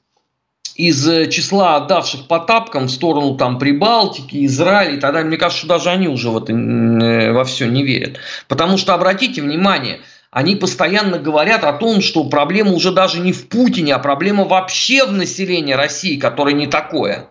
из 0.76 1.08
э, 1.08 1.30
числа 1.30 1.78
отдавших 1.78 2.28
по 2.28 2.40
тапкам 2.40 2.88
в 2.88 2.92
сторону 2.92 3.38
там 3.38 3.58
Прибалтики, 3.58 4.46
Израиля 4.46 4.98
и 4.98 5.00
так 5.00 5.14
далее, 5.14 5.30
мне 5.30 5.38
кажется, 5.38 5.60
что 5.60 5.70
даже 5.70 5.90
они 5.90 6.10
уже 6.10 6.32
в 6.32 6.38
это, 6.38 6.52
э, 6.52 7.32
во 7.32 7.46
все 7.46 7.68
не 7.68 7.84
верят. 7.84 8.18
Потому 8.50 8.78
что, 8.78 8.94
обратите 8.94 9.42
внимание, 9.42 10.02
они 10.32 10.58
постоянно 10.58 11.18
говорят 11.18 11.64
о 11.64 11.72
том, 11.72 12.02
что 12.02 12.26
проблема 12.26 12.74
уже 12.74 12.92
даже 12.92 13.22
не 13.22 13.32
в 13.32 13.48
Путине, 13.48 13.96
а 13.96 14.00
проблема 14.00 14.44
вообще 14.44 15.06
в 15.06 15.14
населении 15.14 15.74
России, 15.74 16.20
которое 16.20 16.56
не 16.56 16.68
такое. 16.68 17.29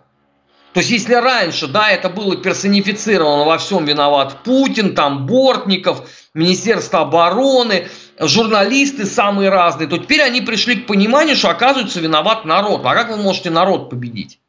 То 0.72 0.80
есть, 0.80 0.90
если 0.90 1.14
раньше, 1.14 1.66
да, 1.66 1.90
это 1.90 2.08
было 2.08 2.36
персонифицировано, 2.36 3.44
во 3.44 3.58
всем 3.58 3.84
виноват 3.84 4.42
Путин, 4.44 4.94
там, 4.94 5.26
Бортников, 5.26 6.08
Министерство 6.34 7.00
обороны, 7.00 7.88
журналисты 8.20 9.06
самые 9.06 9.48
разные, 9.48 9.88
то 9.88 9.98
теперь 9.98 10.20
они 10.22 10.40
пришли 10.40 10.76
к 10.76 10.86
пониманию, 10.86 11.36
что 11.36 11.48
оказывается 11.50 12.00
виноват 12.00 12.44
народ. 12.44 12.82
А 12.84 12.94
как 12.94 13.10
вы 13.10 13.16
можете 13.16 13.50
народ 13.50 13.90
победить? 13.90 14.40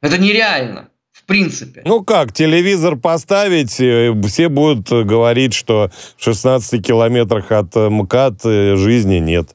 Это 0.00 0.18
нереально. 0.18 0.88
В 1.12 1.24
принципе. 1.26 1.82
Ну 1.84 2.04
как, 2.04 2.32
телевизор 2.32 2.96
поставить, 2.96 3.80
э, 3.80 4.12
все 4.26 4.48
будут 4.48 4.90
говорить, 4.90 5.54
что 5.54 5.90
в 6.18 6.22
16 6.22 6.84
километрах 6.84 7.50
от 7.50 7.74
МКАД 7.74 8.44
э, 8.44 8.76
жизни 8.76 9.16
нет. 9.16 9.54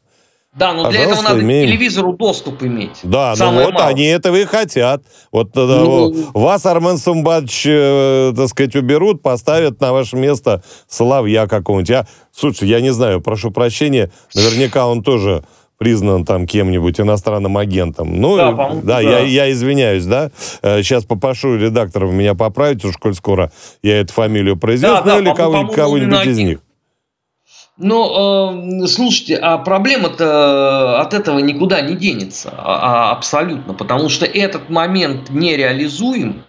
Да, 0.55 0.73
но 0.73 0.89
для 0.89 1.01
этого 1.01 1.21
надо 1.21 1.41
имеем. 1.41 1.67
к 1.67 1.71
телевизору 1.71 2.13
доступ 2.13 2.63
иметь. 2.63 2.99
Да, 3.03 3.35
ну 3.37 3.51
вот 3.51 3.73
мало. 3.73 3.85
они 3.85 4.05
этого 4.05 4.35
и 4.35 4.45
хотят. 4.45 5.03
Вот 5.31 5.55
э, 5.55 5.59
ну, 5.59 6.11
вас, 6.33 6.65
Армен 6.65 6.97
Сумбач, 6.97 7.65
э, 7.67 8.33
так 8.35 8.47
сказать, 8.49 8.75
уберут, 8.75 9.21
поставят 9.21 9.79
на 9.79 9.93
ваше 9.93 10.15
место 10.15 10.63
Соловья 10.87 11.45
какого-нибудь. 11.45 11.89
Я, 11.89 12.07
слушай, 12.35 12.67
я 12.67 12.81
не 12.81 12.89
знаю, 12.89 13.21
прошу 13.21 13.51
прощения, 13.51 14.11
наверняка 14.33 14.87
он 14.87 15.03
тоже 15.03 15.43
признан 15.77 16.25
там 16.25 16.47
кем-нибудь 16.47 16.99
иностранным 16.99 17.55
агентом. 17.55 18.19
Ну, 18.19 18.35
да, 18.35 18.51
да, 18.51 18.71
да. 18.83 18.99
Я, 18.99 19.19
я 19.19 19.51
извиняюсь, 19.51 20.05
да. 20.05 20.31
Сейчас 20.61 21.05
э, 21.05 21.07
попрошу 21.07 21.57
редакторов 21.57 22.11
меня 22.11 22.33
поправить, 22.33 22.83
уж 22.83 22.97
коль 22.97 23.13
скоро 23.13 23.51
я 23.83 24.01
эту 24.01 24.13
фамилию 24.13 24.57
произнес, 24.57 24.91
да, 24.91 25.01
ну 25.05 25.05
да, 25.05 25.19
или 25.19 25.33
кого-нибудь, 25.35 25.75
кого-нибудь 25.75 26.25
из 26.25 26.37
них. 26.39 26.59
Но, 27.81 28.81
э, 28.83 28.87
слушайте, 28.87 29.37
а 29.37 29.57
проблема-то 29.57 30.99
от 30.99 31.13
этого 31.13 31.39
никуда 31.39 31.79
не 31.79 31.95
денется, 31.95 32.53
а, 32.57 33.07
а, 33.07 33.11
абсолютно, 33.13 33.73
потому 33.73 34.09
что 34.09 34.25
этот 34.25 34.69
момент 34.69 35.29
нереализуем, 35.29 36.43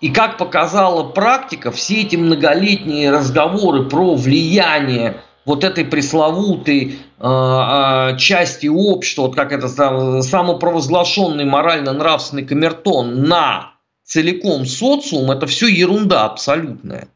и 0.00 0.10
как 0.10 0.38
показала 0.38 1.04
практика, 1.04 1.70
все 1.70 2.02
эти 2.02 2.16
многолетние 2.16 3.12
разговоры 3.12 3.84
про 3.84 4.16
влияние 4.16 5.18
вот 5.44 5.62
этой 5.62 5.84
пресловутой 5.84 6.98
э, 7.20 7.24
э, 7.24 8.16
части 8.18 8.66
общества, 8.66 9.22
вот 9.22 9.36
как 9.36 9.52
это 9.52 9.68
самопровозглашенный 9.68 11.44
морально-нравственный 11.44 12.44
камертон 12.44 13.22
на 13.22 13.74
целиком 14.02 14.66
социум, 14.66 15.30
это 15.30 15.46
все 15.46 15.68
ерунда 15.68 16.24
абсолютная. 16.24 17.06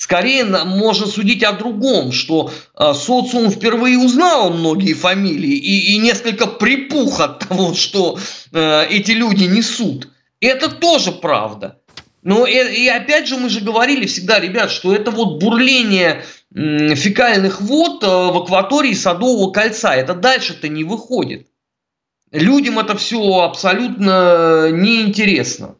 Скорее 0.00 0.44
можно 0.46 1.06
судить 1.06 1.44
о 1.44 1.52
другом, 1.52 2.10
что 2.10 2.50
э, 2.50 2.94
социум 2.94 3.50
впервые 3.50 3.98
узнал 3.98 4.50
многие 4.50 4.94
фамилии 4.94 5.52
и, 5.52 5.92
и 5.92 5.98
несколько 5.98 6.46
припух 6.46 7.20
от 7.20 7.40
того, 7.40 7.74
что 7.74 8.18
э, 8.50 8.86
эти 8.88 9.10
люди 9.10 9.44
несут. 9.44 10.08
Это 10.40 10.70
тоже 10.70 11.12
правда. 11.12 11.80
Но 12.22 12.46
и, 12.46 12.84
и 12.84 12.88
опять 12.88 13.28
же 13.28 13.36
мы 13.36 13.50
же 13.50 13.60
говорили 13.60 14.06
всегда, 14.06 14.40
ребят, 14.40 14.70
что 14.70 14.94
это 14.94 15.10
вот 15.10 15.38
бурление 15.38 16.24
э, 16.54 16.94
фекальных 16.94 17.60
вод 17.60 18.02
э, 18.02 18.06
в 18.06 18.38
акватории 18.38 18.94
Садового 18.94 19.52
кольца. 19.52 19.94
Это 19.94 20.14
дальше-то 20.14 20.68
не 20.68 20.82
выходит. 20.82 21.46
Людям 22.32 22.78
это 22.78 22.96
все 22.96 23.20
абсолютно 23.40 24.70
неинтересно. 24.70 25.74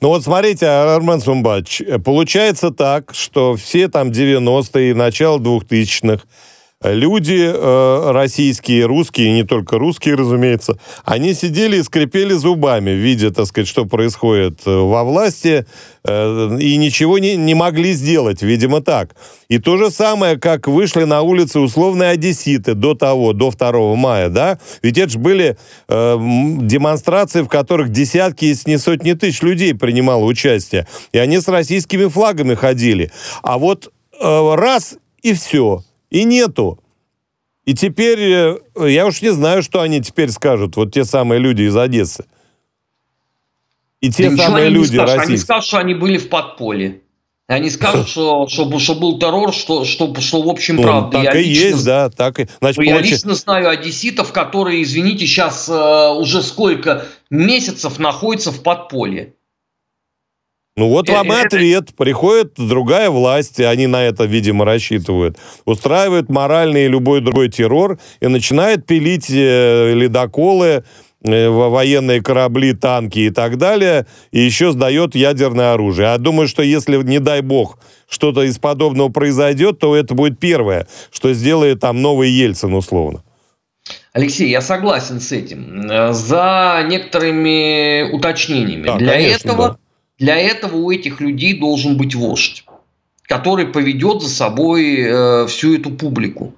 Ну 0.00 0.08
вот 0.08 0.24
смотрите, 0.24 0.66
Армен 0.66 1.20
Сумбач, 1.20 1.82
получается 2.04 2.70
так, 2.70 3.14
что 3.14 3.56
все 3.56 3.88
там 3.88 4.10
90-е, 4.10 4.94
начало 4.94 5.38
2000-х, 5.38 6.24
люди 6.82 7.50
э, 7.52 8.10
российские, 8.12 8.84
русские, 8.84 9.32
не 9.32 9.44
только 9.44 9.78
русские, 9.78 10.14
разумеется, 10.14 10.78
они 11.04 11.32
сидели 11.32 11.78
и 11.78 11.82
скрипели 11.82 12.34
зубами, 12.34 12.90
видя, 12.90 13.30
так 13.30 13.46
сказать, 13.46 13.68
что 13.68 13.86
происходит 13.86 14.60
э, 14.66 14.70
во 14.70 15.02
власти, 15.04 15.66
э, 16.04 16.58
и 16.60 16.76
ничего 16.76 17.18
не, 17.18 17.36
не 17.36 17.54
могли 17.54 17.92
сделать, 17.92 18.42
видимо, 18.42 18.82
так. 18.82 19.16
И 19.48 19.58
то 19.58 19.78
же 19.78 19.90
самое, 19.90 20.36
как 20.36 20.68
вышли 20.68 21.04
на 21.04 21.22
улицы 21.22 21.60
условные 21.60 22.10
одесситы 22.10 22.74
до 22.74 22.94
того, 22.94 23.32
до 23.32 23.50
2 23.50 23.96
мая, 23.96 24.28
да? 24.28 24.58
Ведь 24.82 24.98
это 24.98 25.12
же 25.12 25.18
были 25.18 25.56
э, 25.88 26.16
демонстрации, 26.60 27.40
в 27.40 27.48
которых 27.48 27.88
десятки, 27.88 28.44
если 28.44 28.72
не 28.72 28.78
сотни 28.78 29.14
тысяч 29.14 29.40
людей 29.40 29.74
принимало 29.74 30.24
участие. 30.24 30.86
И 31.12 31.18
они 31.18 31.40
с 31.40 31.48
российскими 31.48 32.06
флагами 32.06 32.54
ходили. 32.54 33.10
А 33.42 33.56
вот 33.56 33.92
э, 34.20 34.54
раз 34.54 34.96
и 35.22 35.32
все– 35.32 35.82
и 36.10 36.24
нету. 36.24 36.78
И 37.64 37.74
теперь, 37.74 38.20
э, 38.20 38.58
я 38.88 39.06
уж 39.06 39.22
не 39.22 39.30
знаю, 39.30 39.62
что 39.62 39.80
они 39.80 40.00
теперь 40.00 40.30
скажут, 40.30 40.76
вот 40.76 40.92
те 40.92 41.04
самые 41.04 41.40
люди 41.40 41.62
из 41.62 41.76
Одессы. 41.76 42.24
И 44.00 44.10
те 44.10 44.30
да 44.30 44.36
самые 44.36 44.68
люди 44.68 44.96
российские. 44.96 45.26
Они 45.26 45.36
скажут, 45.36 45.66
что 45.66 45.78
они 45.78 45.94
были 45.94 46.18
в 46.18 46.28
подполье. 46.28 47.00
Они 47.48 47.70
скажут, 47.70 48.08
что, 48.08 48.48
что, 48.48 48.76
что 48.80 48.94
был 48.96 49.20
террор, 49.20 49.52
что, 49.52 49.84
что, 49.84 50.12
что 50.20 50.42
в 50.42 50.48
общем, 50.48 50.76
ну, 50.76 50.82
правда. 50.82 51.10
Так 51.12 51.34
я 51.34 51.40
и 51.40 51.44
лично, 51.44 51.64
есть, 51.64 51.84
да. 51.84 52.08
Так 52.10 52.40
и, 52.40 52.48
значит, 52.60 52.82
я 52.82 52.94
получ... 52.96 53.10
лично 53.10 53.34
знаю 53.34 53.68
одесситов, 53.68 54.32
которые, 54.32 54.82
извините, 54.82 55.26
сейчас 55.26 55.68
э, 55.68 56.08
уже 56.10 56.42
сколько 56.42 57.06
месяцев 57.30 58.00
находятся 58.00 58.50
в 58.50 58.62
подполье. 58.62 59.34
Ну 60.78 60.88
вот 60.90 61.08
вам 61.08 61.32
и 61.32 61.36
ответ. 61.36 61.94
Приходит 61.96 62.52
другая 62.58 63.08
власть, 63.08 63.58
и 63.60 63.64
они 63.64 63.86
на 63.86 64.04
это, 64.04 64.24
видимо, 64.24 64.66
рассчитывают. 64.66 65.38
Устраивает 65.64 66.28
моральный 66.28 66.84
и 66.84 66.88
любой 66.88 67.22
другой 67.22 67.48
террор 67.48 67.98
и 68.20 68.26
начинает 68.26 68.84
пилить 68.84 69.30
э, 69.30 69.94
ледоколы, 69.94 70.84
э, 71.24 71.48
военные 71.48 72.22
корабли, 72.22 72.74
танки 72.74 73.20
и 73.20 73.30
так 73.30 73.56
далее, 73.56 74.06
и 74.32 74.40
еще 74.40 74.70
сдает 74.70 75.14
ядерное 75.14 75.72
оружие. 75.72 76.08
А 76.08 76.18
думаю, 76.18 76.46
что 76.46 76.62
если, 76.62 77.02
не 77.02 77.20
дай 77.20 77.40
бог, 77.40 77.78
что-то 78.06 78.42
из 78.42 78.58
подобного 78.58 79.08
произойдет, 79.08 79.78
то 79.78 79.96
это 79.96 80.14
будет 80.14 80.38
первое, 80.38 80.86
что 81.10 81.32
сделает 81.32 81.80
там 81.80 82.02
новый 82.02 82.28
Ельцин 82.28 82.74
условно. 82.74 83.22
Алексей, 84.12 84.50
я 84.50 84.60
согласен 84.60 85.20
с 85.20 85.32
этим. 85.32 85.90
Э, 85.90 86.12
за 86.12 86.84
некоторыми 86.86 88.10
уточнениями. 88.12 88.86
Да, 88.86 88.96
для, 88.96 89.12
конечно, 89.12 89.48
этого, 89.48 89.68
да. 89.68 89.76
Для 90.18 90.36
этого 90.36 90.76
у 90.76 90.90
этих 90.90 91.20
людей 91.20 91.58
должен 91.58 91.96
быть 91.96 92.14
вождь, 92.14 92.64
который 93.22 93.66
поведет 93.66 94.22
за 94.22 94.28
собой 94.28 95.00
э, 95.00 95.46
всю 95.46 95.74
эту 95.74 95.90
публику. 95.90 96.54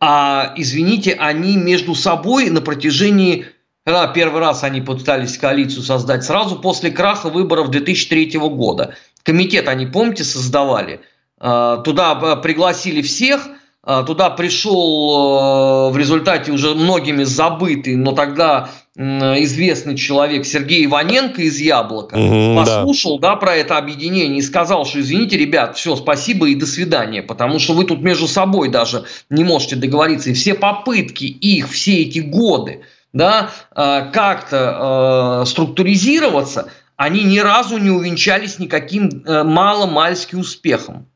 А, 0.00 0.54
извините, 0.56 1.14
они 1.14 1.56
между 1.56 1.94
собой 1.94 2.50
на 2.50 2.60
протяжении... 2.60 3.46
Когда 3.84 4.06
первый 4.06 4.40
раз 4.40 4.62
они 4.62 4.80
пытались 4.80 5.36
коалицию 5.36 5.82
создать 5.82 6.22
сразу 6.22 6.56
после 6.56 6.92
краха 6.92 7.28
выборов 7.28 7.70
2003 7.70 8.38
года. 8.38 8.94
Комитет 9.24 9.66
они, 9.66 9.86
помните, 9.86 10.22
создавали. 10.22 11.00
Э, 11.40 11.78
туда 11.84 12.18
э, 12.20 12.42
пригласили 12.42 13.02
всех– 13.02 13.48
а, 13.56 13.61
туда 14.04 14.30
пришел 14.30 15.88
э, 15.88 15.92
в 15.92 15.96
результате 15.96 16.52
уже 16.52 16.74
многими 16.74 17.24
забытый, 17.24 17.96
но 17.96 18.12
тогда 18.12 18.70
известный 18.94 19.96
человек 19.96 20.44
Сергей 20.44 20.84
Иваненко 20.84 21.40
из 21.40 21.58
Яблока 21.58 22.14
угу, 22.14 22.56
послушал 22.56 23.18
да. 23.18 23.30
Да, 23.30 23.36
про 23.36 23.56
это 23.56 23.78
объединение 23.78 24.38
и 24.38 24.42
сказал, 24.42 24.84
что 24.84 25.00
извините, 25.00 25.38
ребят, 25.38 25.78
все, 25.78 25.96
спасибо 25.96 26.46
и 26.50 26.54
до 26.54 26.66
свидания, 26.66 27.22
потому 27.22 27.58
что 27.58 27.72
вы 27.72 27.84
тут 27.84 28.02
между 28.02 28.28
собой 28.28 28.68
даже 28.68 29.04
не 29.30 29.44
можете 29.44 29.76
договориться. 29.76 30.28
И 30.30 30.34
все 30.34 30.52
попытки 30.52 31.24
их 31.24 31.70
все 31.70 32.02
эти 32.02 32.18
годы 32.18 32.82
да, 33.14 33.50
э, 33.74 34.10
как-то 34.12 35.40
э, 35.42 35.46
структуризироваться, 35.46 36.70
они 36.96 37.24
ни 37.24 37.38
разу 37.38 37.78
не 37.78 37.90
увенчались 37.90 38.58
никаким 38.58 39.24
маломальским 39.26 40.40
успехом. 40.40 41.06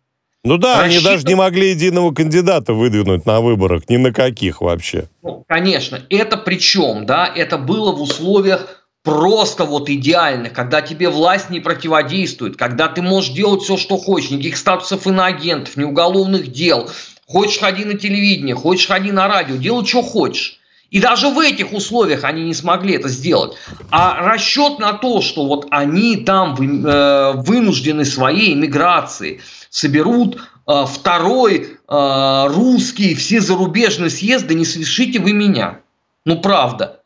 Ну 0.47 0.59
да, 0.59 0.85
Рассчитан... 0.85 1.07
они 1.07 1.17
даже 1.17 1.27
не 1.27 1.35
могли 1.35 1.71
единого 1.71 2.15
кандидата 2.15 2.73
выдвинуть 2.73 3.27
на 3.27 3.41
выборах, 3.41 3.89
ни 3.89 3.97
на 3.97 4.13
каких 4.13 4.61
вообще. 4.61 5.09
Ну, 5.25 5.45
конечно, 5.49 6.01
это 6.09 6.37
причем, 6.37 7.05
да, 7.05 7.27
это 7.27 7.59
было 7.59 7.91
в 7.91 8.01
условиях 8.01 8.87
просто 9.03 9.65
вот 9.65 9.91
идеальных, 9.91 10.53
когда 10.53 10.83
тебе 10.83 11.09
власть 11.09 11.51
не 11.51 11.59
противодействует, 11.59 12.57
когда 12.57 12.87
ты 12.87 13.03
можешь 13.03 13.31
делать 13.31 13.63
все, 13.63 13.77
что 13.77 13.97
хочешь, 13.97 14.31
никаких 14.31 14.57
статусов 14.57 15.09
иноагентов, 15.09 15.77
ни 15.77 15.83
уголовных 15.83 16.53
дел, 16.53 16.91
хочешь 17.27 17.59
ходи 17.59 17.85
на 17.85 17.95
телевидение, 17.95 18.55
хочешь 18.55 18.87
ходи 18.87 19.11
на 19.11 19.27
радио, 19.27 19.57
делай, 19.57 19.85
что 19.85 20.03
хочешь. 20.03 20.61
И 20.91 21.01
даже 21.01 21.29
в 21.29 21.41
этих 21.41 21.73
условиях 21.73 22.23
они 22.23 22.45
не 22.45 22.55
смогли 22.55 22.95
это 22.95 23.09
сделать. 23.09 23.57
А 23.91 24.23
расчет 24.23 24.79
на 24.79 24.93
то, 24.93 25.21
что 25.21 25.45
вот 25.45 25.67
они 25.71 26.19
там 26.19 26.55
э, 26.55 27.33
вынуждены 27.35 28.05
своей 28.05 28.55
миграцией, 28.55 29.41
соберут 29.77 30.39
э, 30.39 30.85
второй 30.89 31.77
э, 31.87 32.47
русский 32.49 33.15
все 33.15 33.41
зарубежные 33.41 34.09
съезды, 34.09 34.55
не 34.55 34.65
смешите 34.65 35.19
вы 35.19 35.35
меня. 35.35 35.81
Ну, 36.25 36.41
правда. 36.41 37.03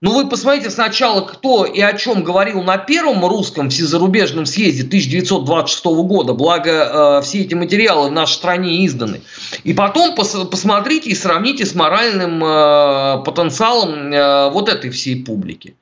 Ну, 0.00 0.14
вы 0.14 0.28
посмотрите 0.28 0.70
сначала, 0.70 1.22
кто 1.22 1.64
и 1.64 1.80
о 1.80 1.92
чем 1.94 2.22
говорил 2.22 2.62
на 2.62 2.76
первом 2.76 3.24
русском 3.24 3.68
всезарубежном 3.68 4.46
съезде 4.46 4.84
1926 4.84 5.84
года, 6.06 6.34
благо 6.34 6.70
э, 6.70 7.22
все 7.22 7.40
эти 7.40 7.54
материалы 7.54 8.10
в 8.10 8.12
нашей 8.12 8.34
стране 8.34 8.86
изданы. 8.86 9.22
И 9.64 9.74
потом 9.74 10.14
пос 10.14 10.36
посмотрите 10.48 11.10
и 11.10 11.16
сравните 11.16 11.66
с 11.66 11.74
моральным 11.74 12.44
э, 12.44 13.24
потенциалом 13.24 14.12
э, 14.12 14.50
вот 14.50 14.68
этой 14.68 14.90
всей 14.90 15.24
публики. 15.24 15.74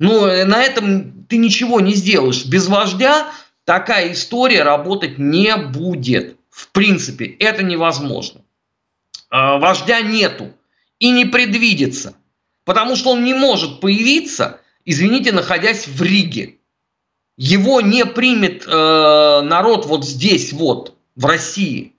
Ну, 0.00 0.26
э, 0.26 0.44
на 0.44 0.64
этом 0.64 1.24
ты 1.28 1.36
ничего 1.36 1.80
не 1.80 1.94
сделаешь. 1.94 2.44
Без 2.44 2.66
вождя 2.66 3.28
такая 3.66 4.12
история 4.12 4.62
работать 4.62 5.18
не 5.18 5.54
будет. 5.56 6.38
В 6.48 6.68
принципе, 6.68 7.26
это 7.26 7.62
невозможно. 7.62 8.40
А, 9.28 9.58
вождя 9.58 10.00
нету 10.00 10.54
и 10.98 11.10
не 11.10 11.26
предвидится, 11.26 12.14
потому 12.64 12.96
что 12.96 13.10
он 13.10 13.24
не 13.24 13.34
может 13.34 13.80
появиться, 13.80 14.60
извините, 14.86 15.32
находясь 15.32 15.86
в 15.86 16.02
Риге. 16.02 16.54
Его 17.36 17.82
не 17.82 18.06
примет 18.06 18.64
э, 18.66 18.70
народ 18.70 19.84
вот 19.84 20.06
здесь, 20.06 20.54
вот, 20.54 20.96
в 21.16 21.26
России. 21.26 21.92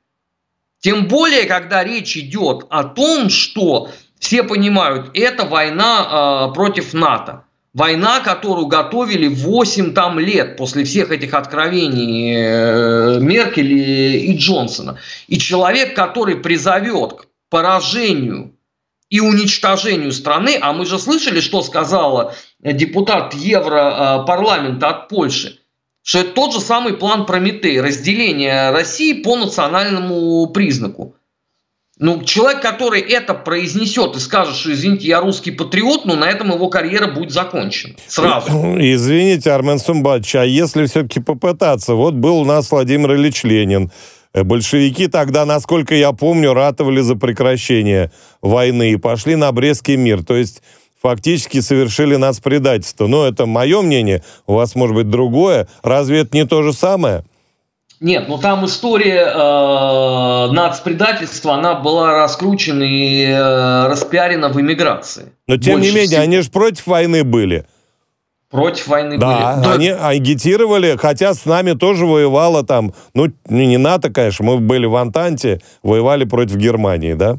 Тем 0.79 1.07
более, 1.07 1.45
когда 1.45 1.83
речь 1.83 2.17
идет 2.17 2.65
о 2.71 2.83
том, 2.83 3.29
что 3.29 3.91
все 4.17 4.41
понимают, 4.41 5.11
это 5.13 5.45
война 5.45 6.49
э, 6.49 6.53
против 6.55 6.95
НАТО. 6.95 7.46
Война, 7.77 8.21
которую 8.21 8.65
готовили 8.65 9.27
8 9.27 9.93
там 9.93 10.17
лет 10.17 10.57
после 10.57 10.83
всех 10.83 11.11
этих 11.11 11.35
откровений 11.35 12.33
э, 12.35 13.19
Меркель 13.19 13.71
и 13.71 14.35
Джонсона. 14.35 14.97
И 15.27 15.37
человек, 15.37 15.95
который 15.95 16.37
призовет 16.37 17.13
к 17.13 17.27
поражению 17.51 18.55
и 19.11 19.19
уничтожению 19.19 20.11
страны, 20.11 20.57
а 20.59 20.73
мы 20.73 20.87
же 20.87 20.97
слышали, 20.97 21.39
что 21.39 21.61
сказала 21.61 22.33
депутат 22.59 23.35
Европарламента 23.35 24.89
от 24.89 25.07
Польши, 25.09 25.59
что 26.01 26.17
это 26.17 26.31
тот 26.31 26.53
же 26.53 26.61
самый 26.61 26.93
план 26.93 27.27
Прометей, 27.27 27.79
разделение 27.79 28.71
России 28.71 29.21
по 29.21 29.35
национальному 29.35 30.47
признаку. 30.47 31.15
Ну, 31.99 32.23
человек, 32.23 32.61
который 32.61 33.01
это 33.01 33.33
произнесет 33.33 34.15
и 34.15 34.19
скажет, 34.19 34.55
что, 34.55 34.71
извините, 34.71 35.07
я 35.07 35.19
русский 35.19 35.49
патриот, 35.49 36.05
ну, 36.05 36.15
на 36.15 36.29
этом 36.29 36.51
его 36.51 36.69
карьера 36.69 37.07
будет 37.07 37.31
закончена. 37.31 37.95
Сразу. 38.07 38.49
Извините, 38.79 39.51
Армен 39.51 39.79
Сумбач, 39.79 40.35
а 40.35 40.45
если 40.45 40.85
все-таки 40.85 41.19
попытаться? 41.19 41.95
Вот 41.95 42.13
был 42.13 42.37
у 42.37 42.45
нас 42.45 42.69
Владимир 42.69 43.15
Ильич 43.15 43.43
Ленин. 43.43 43.91
Э, 44.33 44.43
большевики 44.43 45.07
тогда, 45.07 45.45
насколько 45.45 45.95
я 45.95 46.11
помню, 46.11 46.53
ратовали 46.53 47.01
за 47.01 47.15
прекращение 47.15 48.11
войны 48.41 48.91
и 48.91 48.97
пошли 48.97 49.35
на 49.35 49.51
Брестский 49.51 49.95
мир. 49.95 50.23
То 50.23 50.35
есть 50.35 50.61
фактически 51.01 51.61
совершили 51.61 52.15
нас 52.15 52.39
предательство. 52.39 53.07
Но 53.07 53.25
это 53.25 53.47
мое 53.47 53.81
мнение, 53.81 54.23
у 54.45 54.53
вас 54.53 54.75
может 54.75 54.95
быть 54.95 55.09
другое. 55.09 55.67
Разве 55.81 56.19
это 56.19 56.37
не 56.37 56.45
то 56.45 56.61
же 56.61 56.73
самое? 56.73 57.23
Нет, 57.99 58.27
ну 58.27 58.37
там 58.37 58.65
история 58.65 59.25
э, 59.25 60.51
нацпредательства, 60.51 61.55
она 61.55 61.75
была 61.75 62.13
раскручена 62.13 62.83
и 62.83 63.25
э, 63.25 63.87
распиарена 63.87 64.49
в 64.49 64.61
эмиграции. 64.61 65.33
Но 65.47 65.57
тем 65.57 65.81
не 65.81 65.89
менее, 65.89 66.07
всего. 66.07 66.21
они 66.21 66.41
же 66.41 66.51
против 66.51 66.85
войны 66.85 67.23
были. 67.23 67.65
Против 68.51 68.87
войны 68.87 69.17
да, 69.17 69.55
были. 69.55 69.63
Да, 69.63 69.73
они 69.73 69.89
агитировали, 69.89 70.95
хотя 70.95 71.33
с 71.33 71.45
нами 71.45 71.73
тоже 71.73 72.05
воевала 72.05 72.63
там, 72.63 72.93
ну, 73.13 73.31
не 73.49 73.77
НАТО, 73.77 74.11
конечно, 74.11 74.45
мы 74.45 74.59
были 74.59 74.85
в 74.85 74.95
Антанте, 74.95 75.59
воевали 75.81 76.23
против 76.23 76.55
Германии, 76.55 77.13
да? 77.13 77.37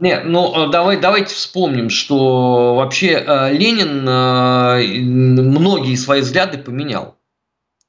Нет, 0.00 0.22
ну 0.24 0.68
э, 0.68 0.70
давай, 0.70 1.00
давайте 1.00 1.34
вспомним, 1.34 1.90
что 1.90 2.76
вообще 2.76 3.22
э, 3.26 3.52
Ленин 3.52 4.08
э, 4.08 4.80
многие 5.02 5.96
свои 5.96 6.20
взгляды 6.20 6.58
поменял. 6.58 7.17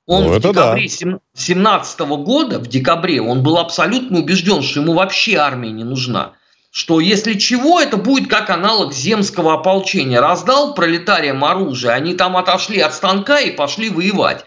Он 0.09 0.23
ну, 0.23 0.29
в 0.31 0.39
декабре 0.39 0.87
2017 0.87 1.99
года, 1.99 2.57
в 2.57 2.65
декабре, 2.65 3.21
он 3.21 3.43
был 3.43 3.59
абсолютно 3.59 4.17
убежден, 4.17 4.63
что 4.63 4.79
ему 4.79 4.93
вообще 4.93 5.35
армия 5.35 5.69
не 5.69 5.83
нужна. 5.83 6.33
Что 6.71 6.99
если 6.99 7.35
чего, 7.35 7.79
это 7.79 7.97
будет 7.97 8.27
как 8.27 8.49
аналог 8.49 8.91
земского 8.91 9.53
ополчения. 9.53 10.19
Раздал 10.19 10.73
пролетариям 10.73 11.45
оружие, 11.45 11.93
они 11.93 12.15
там 12.15 12.37
отошли 12.37 12.79
от 12.79 12.95
станка 12.95 13.39
и 13.39 13.51
пошли 13.51 13.91
воевать. 13.91 14.45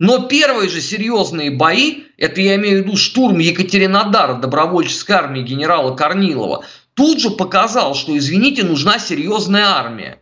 Но 0.00 0.26
первые 0.26 0.68
же 0.68 0.80
серьезные 0.80 1.52
бои, 1.52 2.02
это 2.16 2.40
я 2.40 2.56
имею 2.56 2.82
в 2.82 2.84
виду 2.84 2.96
штурм 2.96 3.38
Екатеринодара 3.38 4.34
добровольческой 4.34 5.12
армии 5.12 5.42
генерала 5.42 5.94
Корнилова, 5.94 6.64
тут 6.94 7.20
же 7.20 7.30
показал, 7.30 7.94
что, 7.94 8.18
извините, 8.18 8.64
нужна 8.64 8.98
серьезная 8.98 9.66
армия. 9.66 10.18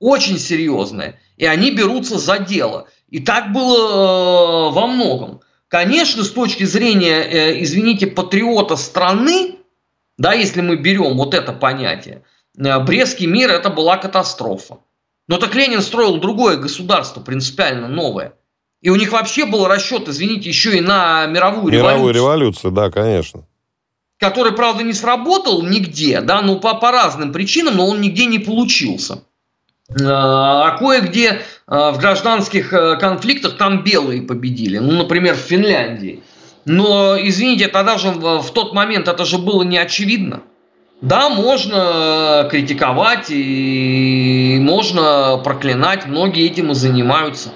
Очень 0.00 0.38
серьезная. 0.38 1.20
И 1.36 1.46
они 1.46 1.70
берутся 1.70 2.18
за 2.18 2.38
дело. 2.38 2.88
И 3.08 3.20
так 3.20 3.52
было 3.52 4.70
э, 4.70 4.72
во 4.72 4.86
многом. 4.86 5.40
Конечно, 5.68 6.24
с 6.24 6.30
точки 6.30 6.64
зрения, 6.64 7.20
э, 7.20 7.62
извините, 7.62 8.06
патриота 8.06 8.76
страны, 8.76 9.56
да, 10.16 10.32
если 10.32 10.60
мы 10.60 10.76
берем 10.76 11.16
вот 11.16 11.34
это 11.34 11.52
понятие, 11.52 12.22
э, 12.56 12.78
Брестский 12.80 13.26
мир 13.26 13.50
это 13.50 13.70
была 13.70 13.96
катастрофа. 13.96 14.78
Но 15.26 15.38
так 15.38 15.54
Ленин 15.54 15.82
строил 15.82 16.18
другое 16.18 16.56
государство, 16.56 17.20
принципиально 17.20 17.88
новое. 17.88 18.34
И 18.80 18.90
у 18.90 18.96
них 18.96 19.12
вообще 19.12 19.44
был 19.44 19.66
расчет, 19.66 20.08
извините, 20.08 20.48
еще 20.48 20.76
и 20.76 20.80
на 20.80 21.26
мировую, 21.26 21.72
мировую 21.72 21.72
революцию. 21.72 21.82
Мировую 21.82 22.14
революцию, 22.14 22.72
да, 22.72 22.90
конечно. 22.90 23.44
Который, 24.18 24.52
правда, 24.52 24.82
не 24.82 24.92
сработал 24.92 25.62
нигде, 25.62 26.20
да, 26.20 26.40
ну 26.42 26.58
по, 26.58 26.74
по 26.74 26.90
разным 26.90 27.32
причинам, 27.32 27.76
но 27.76 27.86
он 27.86 28.00
нигде 28.00 28.26
не 28.26 28.38
получился. 28.38 29.24
А 29.90 30.76
кое-где 30.76 31.28
э, 31.30 31.40
в 31.66 31.98
гражданских 31.98 32.74
э, 32.74 32.96
конфликтах 32.96 33.56
там 33.56 33.82
белые 33.82 34.20
победили. 34.20 34.78
Ну, 34.78 34.92
например, 34.92 35.34
в 35.34 35.38
Финляндии. 35.38 36.22
Но, 36.66 37.16
извините, 37.18 37.68
тогда 37.68 37.96
же 37.96 38.10
в 38.10 38.50
тот 38.50 38.74
момент 38.74 39.08
это 39.08 39.24
же 39.24 39.38
было 39.38 39.62
не 39.62 39.78
очевидно. 39.78 40.42
Да, 41.00 41.30
можно 41.30 42.46
критиковать 42.50 43.30
и 43.30 44.58
можно 44.60 45.40
проклинать, 45.42 46.06
многие 46.06 46.44
этим 46.44 46.72
и 46.72 46.74
занимаются. 46.74 47.50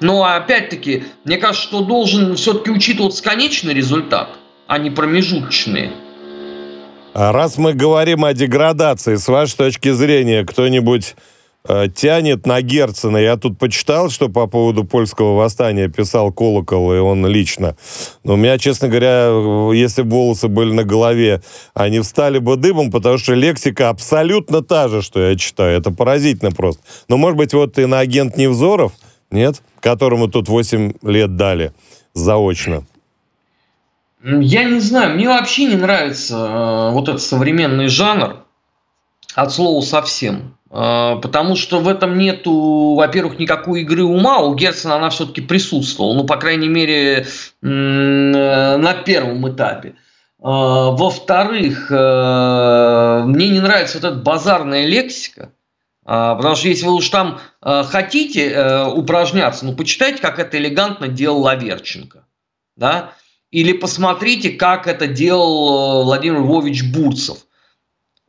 Но 0.00 0.24
опять-таки, 0.24 1.04
мне 1.24 1.36
кажется, 1.36 1.68
что 1.68 1.80
должен 1.82 2.34
все-таки 2.34 2.70
учитываться 2.70 3.22
конечный 3.22 3.74
результат, 3.74 4.30
а 4.66 4.78
не 4.78 4.90
промежуточные. 4.90 5.92
А 7.14 7.32
раз 7.32 7.58
мы 7.58 7.74
говорим 7.74 8.24
о 8.24 8.32
деградации, 8.32 9.16
с 9.16 9.28
вашей 9.28 9.56
точки 9.56 9.90
зрения, 9.90 10.44
кто-нибудь 10.44 11.14
э, 11.16 11.37
тянет 11.94 12.46
на 12.46 12.60
Герцена? 12.62 13.18
Я 13.18 13.36
тут 13.36 13.58
почитал, 13.58 14.10
что 14.10 14.28
по 14.28 14.46
поводу 14.46 14.84
польского 14.84 15.34
восстания 15.34 15.88
писал 15.88 16.32
Колокол, 16.32 16.92
и 16.94 16.98
он 16.98 17.26
лично. 17.26 17.76
Но 18.24 18.34
у 18.34 18.36
меня, 18.36 18.58
честно 18.58 18.88
говоря, 18.88 19.72
если 19.72 20.02
бы 20.02 20.10
волосы 20.10 20.48
были 20.48 20.72
на 20.72 20.84
голове, 20.84 21.42
они 21.74 22.00
встали 22.00 22.38
бы 22.38 22.56
дымом, 22.56 22.90
потому 22.90 23.18
что 23.18 23.34
лексика 23.34 23.88
абсолютно 23.88 24.62
та 24.62 24.88
же, 24.88 25.02
что 25.02 25.20
я 25.20 25.36
читаю. 25.36 25.78
Это 25.78 25.90
поразительно 25.90 26.52
просто. 26.52 26.82
Но, 27.08 27.16
может 27.16 27.36
быть, 27.36 27.54
вот 27.54 27.78
иноагент 27.78 28.36
Невзоров, 28.36 28.92
нет, 29.30 29.62
которому 29.80 30.28
тут 30.28 30.48
8 30.48 30.92
лет 31.02 31.36
дали 31.36 31.72
заочно. 32.14 32.84
Я 34.22 34.64
не 34.64 34.80
знаю, 34.80 35.14
мне 35.14 35.28
вообще 35.28 35.66
не 35.66 35.76
нравится 35.76 36.34
э, 36.34 36.92
вот 36.92 37.08
этот 37.08 37.22
современный 37.22 37.86
жанр 37.86 38.44
от 39.34 39.52
слова 39.52 39.80
совсем. 39.82 40.57
Э, 40.70 41.16
потому 41.20 41.56
что 41.56 41.80
в 41.80 41.88
этом 41.88 42.18
нету, 42.18 42.94
во-первых, 42.94 43.38
никакой 43.38 43.82
игры 43.82 44.04
ума. 44.04 44.38
У 44.38 44.54
Герцена 44.54 44.96
она 44.96 45.10
все-таки 45.10 45.40
присутствовала. 45.40 46.14
Ну, 46.14 46.24
по 46.24 46.36
крайней 46.36 46.68
мере, 46.68 47.26
э, 47.62 47.66
на 47.66 48.94
первом 48.94 49.48
этапе. 49.48 49.90
Э, 49.90 49.94
во-вторых, 50.42 51.90
э, 51.90 53.22
мне 53.26 53.48
не 53.48 53.60
нравится 53.60 53.98
вот 53.98 54.12
эта 54.12 54.16
базарная 54.16 54.86
лексика. 54.86 55.52
Э, 56.04 56.34
потому 56.36 56.54
что 56.54 56.68
если 56.68 56.86
вы 56.86 56.94
уж 56.94 57.08
там 57.08 57.40
э, 57.62 57.82
хотите 57.84 58.84
упражняться, 58.94 59.64
ну, 59.64 59.74
почитайте, 59.74 60.20
как 60.20 60.38
это 60.38 60.58
элегантно 60.58 61.08
делал 61.08 61.40
Лаверченко. 61.42 62.24
Да? 62.76 63.12
Или 63.50 63.72
посмотрите, 63.72 64.50
как 64.50 64.86
это 64.86 65.06
делал 65.06 66.04
Владимир 66.04 66.40
Львович 66.40 66.84
Бурцев. 66.92 67.38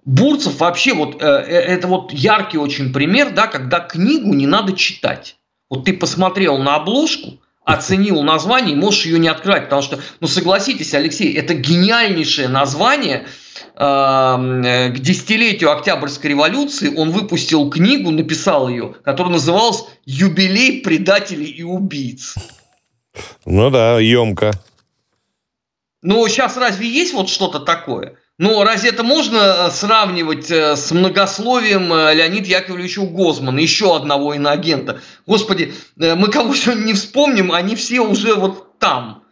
Бурцев 0.10 0.60
вообще 0.60 0.96
вот 0.96 1.22
э, 1.22 1.26
э, 1.26 1.56
это 1.60 1.88
вот 1.88 2.12
яркий 2.12 2.58
очень 2.58 2.92
пример, 2.92 3.30
да, 3.30 3.46
когда 3.46 3.80
книгу 3.80 4.34
не 4.34 4.48
надо 4.48 4.76
читать. 4.76 5.38
Вот 5.70 5.86
ты 5.86 5.94
посмотрел 5.94 6.58
на 6.58 6.78
обложку, 6.78 7.40
оценил 7.64 8.24
название, 8.24 8.76
можешь 8.76 9.06
ее 9.06 9.20
не 9.20 9.28
открывать, 9.28 9.66
потому 9.66 9.84
что, 9.84 10.00
ну 10.20 10.26
согласитесь, 10.26 10.96
Алексей, 10.96 11.32
это 11.36 11.54
гениальнейшее 11.54 12.48
название 12.48 13.28
к 13.76 14.94
десятилетию 14.98 15.72
Октябрьской 15.72 16.32
революции. 16.32 16.92
Он 16.98 17.12
выпустил 17.12 17.70
книгу, 17.70 18.10
написал 18.10 18.68
ее, 18.68 18.96
которая 19.04 19.34
называлась 19.34 19.86
«Юбилей 20.06 20.82
предателей 20.82 21.46
и 21.46 21.62
убийц». 21.62 22.34
Ну 23.46 23.70
да, 23.70 24.00
емко. 24.00 24.52
Ну, 26.02 26.28
сейчас 26.28 26.58
разве 26.58 26.90
есть 26.90 27.14
вот 27.14 27.30
что-то 27.30 27.60
такое? 27.60 28.16
Ну, 28.40 28.64
разве 28.64 28.92
это 28.92 29.04
можно 29.04 29.68
э, 29.68 29.70
сравнивать 29.70 30.50
э, 30.50 30.78
с 30.78 30.92
многословием 30.92 31.92
э, 31.92 32.16
Леонида 32.16 32.48
Яковлевича 32.48 33.02
Гозмана, 33.02 33.60
еще 33.60 33.94
одного 33.98 34.34
иноагента? 34.34 35.02
Господи, 35.28 35.74
мы 35.98 36.30
кого 36.30 36.56
сегодня 36.56 36.86
не 36.86 36.94
вспомним, 36.94 37.52
они 37.52 37.76
все 37.76 38.00
уже 38.00 38.36
вот 38.36 38.80
там. 38.80 39.24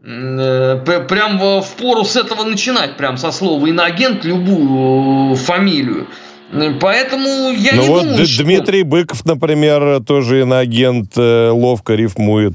Прям 0.00 1.38
в 1.38 1.66
пору 1.76 2.04
с 2.04 2.16
этого 2.16 2.44
начинать, 2.44 2.96
прям 2.96 3.16
со 3.16 3.32
слова 3.32 3.66
иноагент, 3.66 4.24
любую 4.24 5.36
фамилию. 5.36 6.06
Поэтому 6.80 7.50
я 7.50 7.74
ну 7.74 7.82
не 7.82 7.88
вот 7.88 8.02
думаю, 8.02 8.26
что... 8.26 8.44
Дмитрий 8.44 8.82
Быков, 8.84 9.24
например, 9.24 10.02
тоже 10.04 10.42
иноагент, 10.42 11.16
ловко 11.16 11.94
рифмует. 11.94 12.54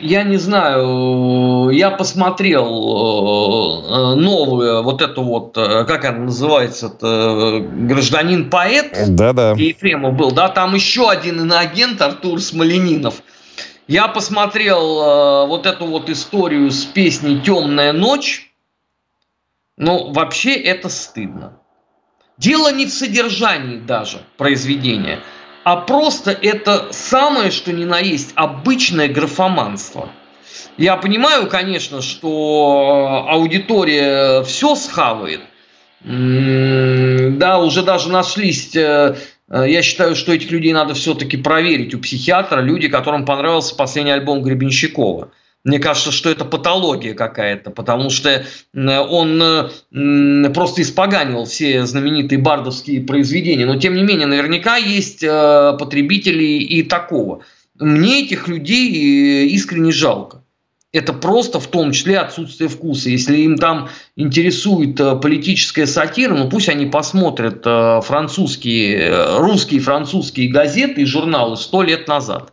Я 0.00 0.22
не 0.22 0.36
знаю, 0.36 1.70
я 1.70 1.90
посмотрел 1.90 2.66
э, 2.66 4.14
новую, 4.16 4.82
вот 4.82 5.02
эту 5.02 5.22
вот, 5.22 5.56
э, 5.56 5.84
как 5.84 6.04
она 6.04 6.18
называется, 6.20 6.88
гражданин-поэт. 6.88 9.14
Да-да. 9.14 9.52
Ефремов 9.52 10.14
был, 10.14 10.32
да, 10.32 10.48
там 10.48 10.74
еще 10.74 11.10
один 11.10 11.40
иноагент 11.40 12.02
Артур 12.02 12.40
Смоленинов. 12.40 13.22
Я 13.88 14.08
посмотрел 14.08 15.00
э, 15.00 15.46
вот 15.46 15.66
эту 15.66 15.86
вот 15.86 16.10
историю 16.10 16.70
с 16.70 16.84
песней 16.84 17.40
«Темная 17.40 17.92
ночь». 17.92 18.52
Ну, 19.76 20.12
вообще 20.12 20.54
это 20.54 20.88
стыдно. 20.88 21.58
Дело 22.38 22.72
не 22.72 22.86
в 22.86 22.90
содержании 22.90 23.78
даже 23.78 24.18
произведения– 24.36 25.20
а 25.66 25.74
просто 25.74 26.30
это 26.30 26.92
самое, 26.92 27.50
что 27.50 27.72
ни 27.72 27.84
на 27.84 27.98
есть, 27.98 28.30
обычное 28.36 29.08
графоманство. 29.08 30.10
Я 30.76 30.96
понимаю, 30.96 31.48
конечно, 31.48 32.02
что 32.02 33.26
аудитория 33.28 34.44
все 34.44 34.76
схавает. 34.76 35.40
Да, 36.04 37.58
уже 37.58 37.82
даже 37.82 38.10
нашлись 38.10 38.76
э, 38.76 39.16
я 39.48 39.82
считаю, 39.82 40.14
что 40.14 40.32
этих 40.32 40.52
людей 40.52 40.72
надо 40.72 40.94
все-таки 40.94 41.36
проверить 41.36 41.96
у 41.96 41.98
психиатра, 41.98 42.60
люди, 42.60 42.86
которым 42.86 43.24
понравился 43.24 43.74
последний 43.74 44.12
альбом 44.12 44.42
Гребенщикова. 44.42 45.32
Мне 45.66 45.80
кажется, 45.80 46.12
что 46.12 46.30
это 46.30 46.44
патология 46.44 47.12
какая-то, 47.12 47.72
потому 47.72 48.08
что 48.08 48.44
он 48.72 49.72
просто 50.54 50.82
испоганил 50.82 51.44
все 51.44 51.84
знаменитые 51.84 52.38
бардовские 52.38 53.00
произведения. 53.00 53.66
Но, 53.66 53.74
тем 53.74 53.96
не 53.96 54.04
менее, 54.04 54.28
наверняка 54.28 54.76
есть 54.76 55.24
э, 55.24 55.76
потребители 55.76 56.44
и 56.44 56.84
такого. 56.84 57.42
Мне 57.80 58.22
этих 58.22 58.46
людей 58.46 58.92
э, 58.92 59.46
искренне 59.46 59.90
жалко. 59.90 60.44
Это 60.92 61.12
просто 61.12 61.58
в 61.58 61.66
том 61.66 61.90
числе 61.90 62.20
отсутствие 62.20 62.68
вкуса. 62.68 63.10
Если 63.10 63.38
им 63.38 63.56
там 63.56 63.88
интересует 64.14 65.00
э, 65.00 65.16
политическая 65.16 65.88
сатира, 65.88 66.36
ну 66.36 66.48
пусть 66.48 66.68
они 66.68 66.86
посмотрят 66.86 67.64
французские, 68.04 69.38
русские 69.38 69.80
французские 69.80 70.48
газеты 70.48 71.02
и 71.02 71.06
журналы 71.06 71.56
сто 71.56 71.82
лет 71.82 72.06
назад 72.06 72.52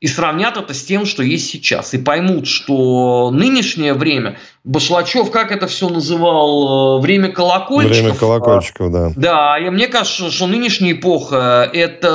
и 0.00 0.08
сравнят 0.08 0.56
это 0.56 0.72
с 0.72 0.82
тем, 0.82 1.04
что 1.04 1.22
есть 1.22 1.50
сейчас, 1.50 1.92
и 1.92 1.98
поймут, 1.98 2.46
что 2.46 3.30
нынешнее 3.30 3.92
время, 3.92 4.38
Башлачев, 4.64 5.30
как 5.30 5.52
это 5.52 5.66
все 5.66 5.90
называл, 5.90 6.98
э, 6.98 7.02
время 7.02 7.30
колокольчиков. 7.30 7.98
Время 7.98 8.14
колокольчиков, 8.14 8.90
да. 8.90 9.12
Да, 9.14 9.58
и 9.58 9.68
мне 9.68 9.88
кажется, 9.88 10.30
что 10.30 10.46
нынешняя 10.46 10.92
эпоха– 10.94 11.68
это 11.72 12.08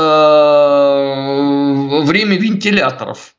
э, 1.08 2.02
время 2.04 2.38
вентиляторов. 2.38 3.36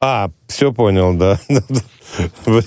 А, 0.00 0.30
все 0.48 0.72
понял, 0.72 1.14
да. 1.14 1.38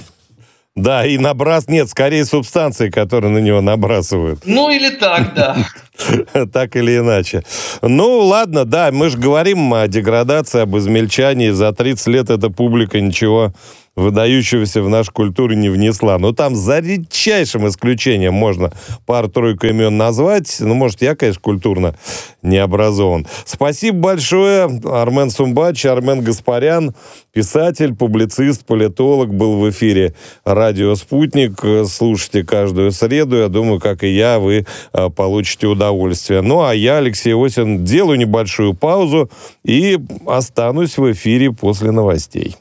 Да, 0.78 1.08
и 1.08 1.18
набрас 1.18 1.68
нет, 1.68 1.90
скорее 1.90 2.24
субстанции, 2.24 2.92
которые 2.92 3.32
на 3.32 3.40
него 3.40 3.62
набрасывают. 3.62 4.42
Ну 4.46 4.70
или 4.70 4.92
так, 4.92 5.34
да. 5.34 5.58
Так 6.54 6.76
или 6.76 7.00
иначе. 7.00 7.42
Ну, 7.82 8.20
ладно, 8.20 8.64
да, 8.64 8.92
мы 8.92 9.10
же 9.10 9.18
говорим 9.18 9.74
о 9.74 9.88
деградации, 9.88 10.62
об 10.62 10.78
измельчании. 10.78 11.50
За 11.50 11.74
30 11.74 12.08
лет 12.08 12.30
эта 12.30 12.52
публика 12.52 13.02
ничего 13.02 13.54
выдающегося 13.98 14.84
в 14.84 14.90
нашу 14.90 15.12
культуру 15.12 15.56
не 15.56 15.70
внесла. 15.70 16.20
Но 16.20 16.32
там 16.32 16.56
за 16.56 16.80
редчайшим 16.80 17.68
исключением 17.68 18.36
можно 18.36 18.72
пару-тройку 19.08 19.66
имен 19.66 19.98
назвать. 19.98 20.58
Ну, 20.60 20.76
может, 20.76 21.02
я, 21.02 21.16
конечно, 21.16 21.42
культурно 21.42 21.96
не 22.44 22.58
образован. 22.60 23.26
Спасибо 23.46 23.98
большое. 23.98 24.70
Армен 24.86 25.32
Сумбач, 25.32 25.84
Армен 25.86 26.22
Гаспарян, 26.22 26.94
писатель, 27.38 27.94
публицист, 27.94 28.66
политолог, 28.66 29.32
был 29.32 29.60
в 29.60 29.70
эфире 29.70 30.16
радио 30.44 30.96
«Спутник». 30.96 31.64
Слушайте 31.88 32.44
каждую 32.44 32.92
среду. 32.92 33.36
Я 33.36 33.48
думаю, 33.48 33.80
как 33.80 34.04
и 34.04 34.08
я, 34.08 34.40
вы 34.40 34.66
а, 34.92 35.12
получите 35.12 35.68
удовольствие. 35.68 36.42
Ну, 36.42 36.64
а 36.64 36.74
я, 36.74 36.98
Алексей 36.98 37.36
Осин, 37.36 37.86
делаю 37.86 38.18
небольшую 38.18 38.74
паузу 38.74 39.30
и 39.64 40.00
останусь 40.26 40.98
в 40.98 41.12
эфире 41.12 41.52
после 41.52 41.92
новостей. 41.92 42.56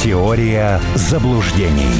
Теория 0.00 0.80
заблуждений. 0.94 1.90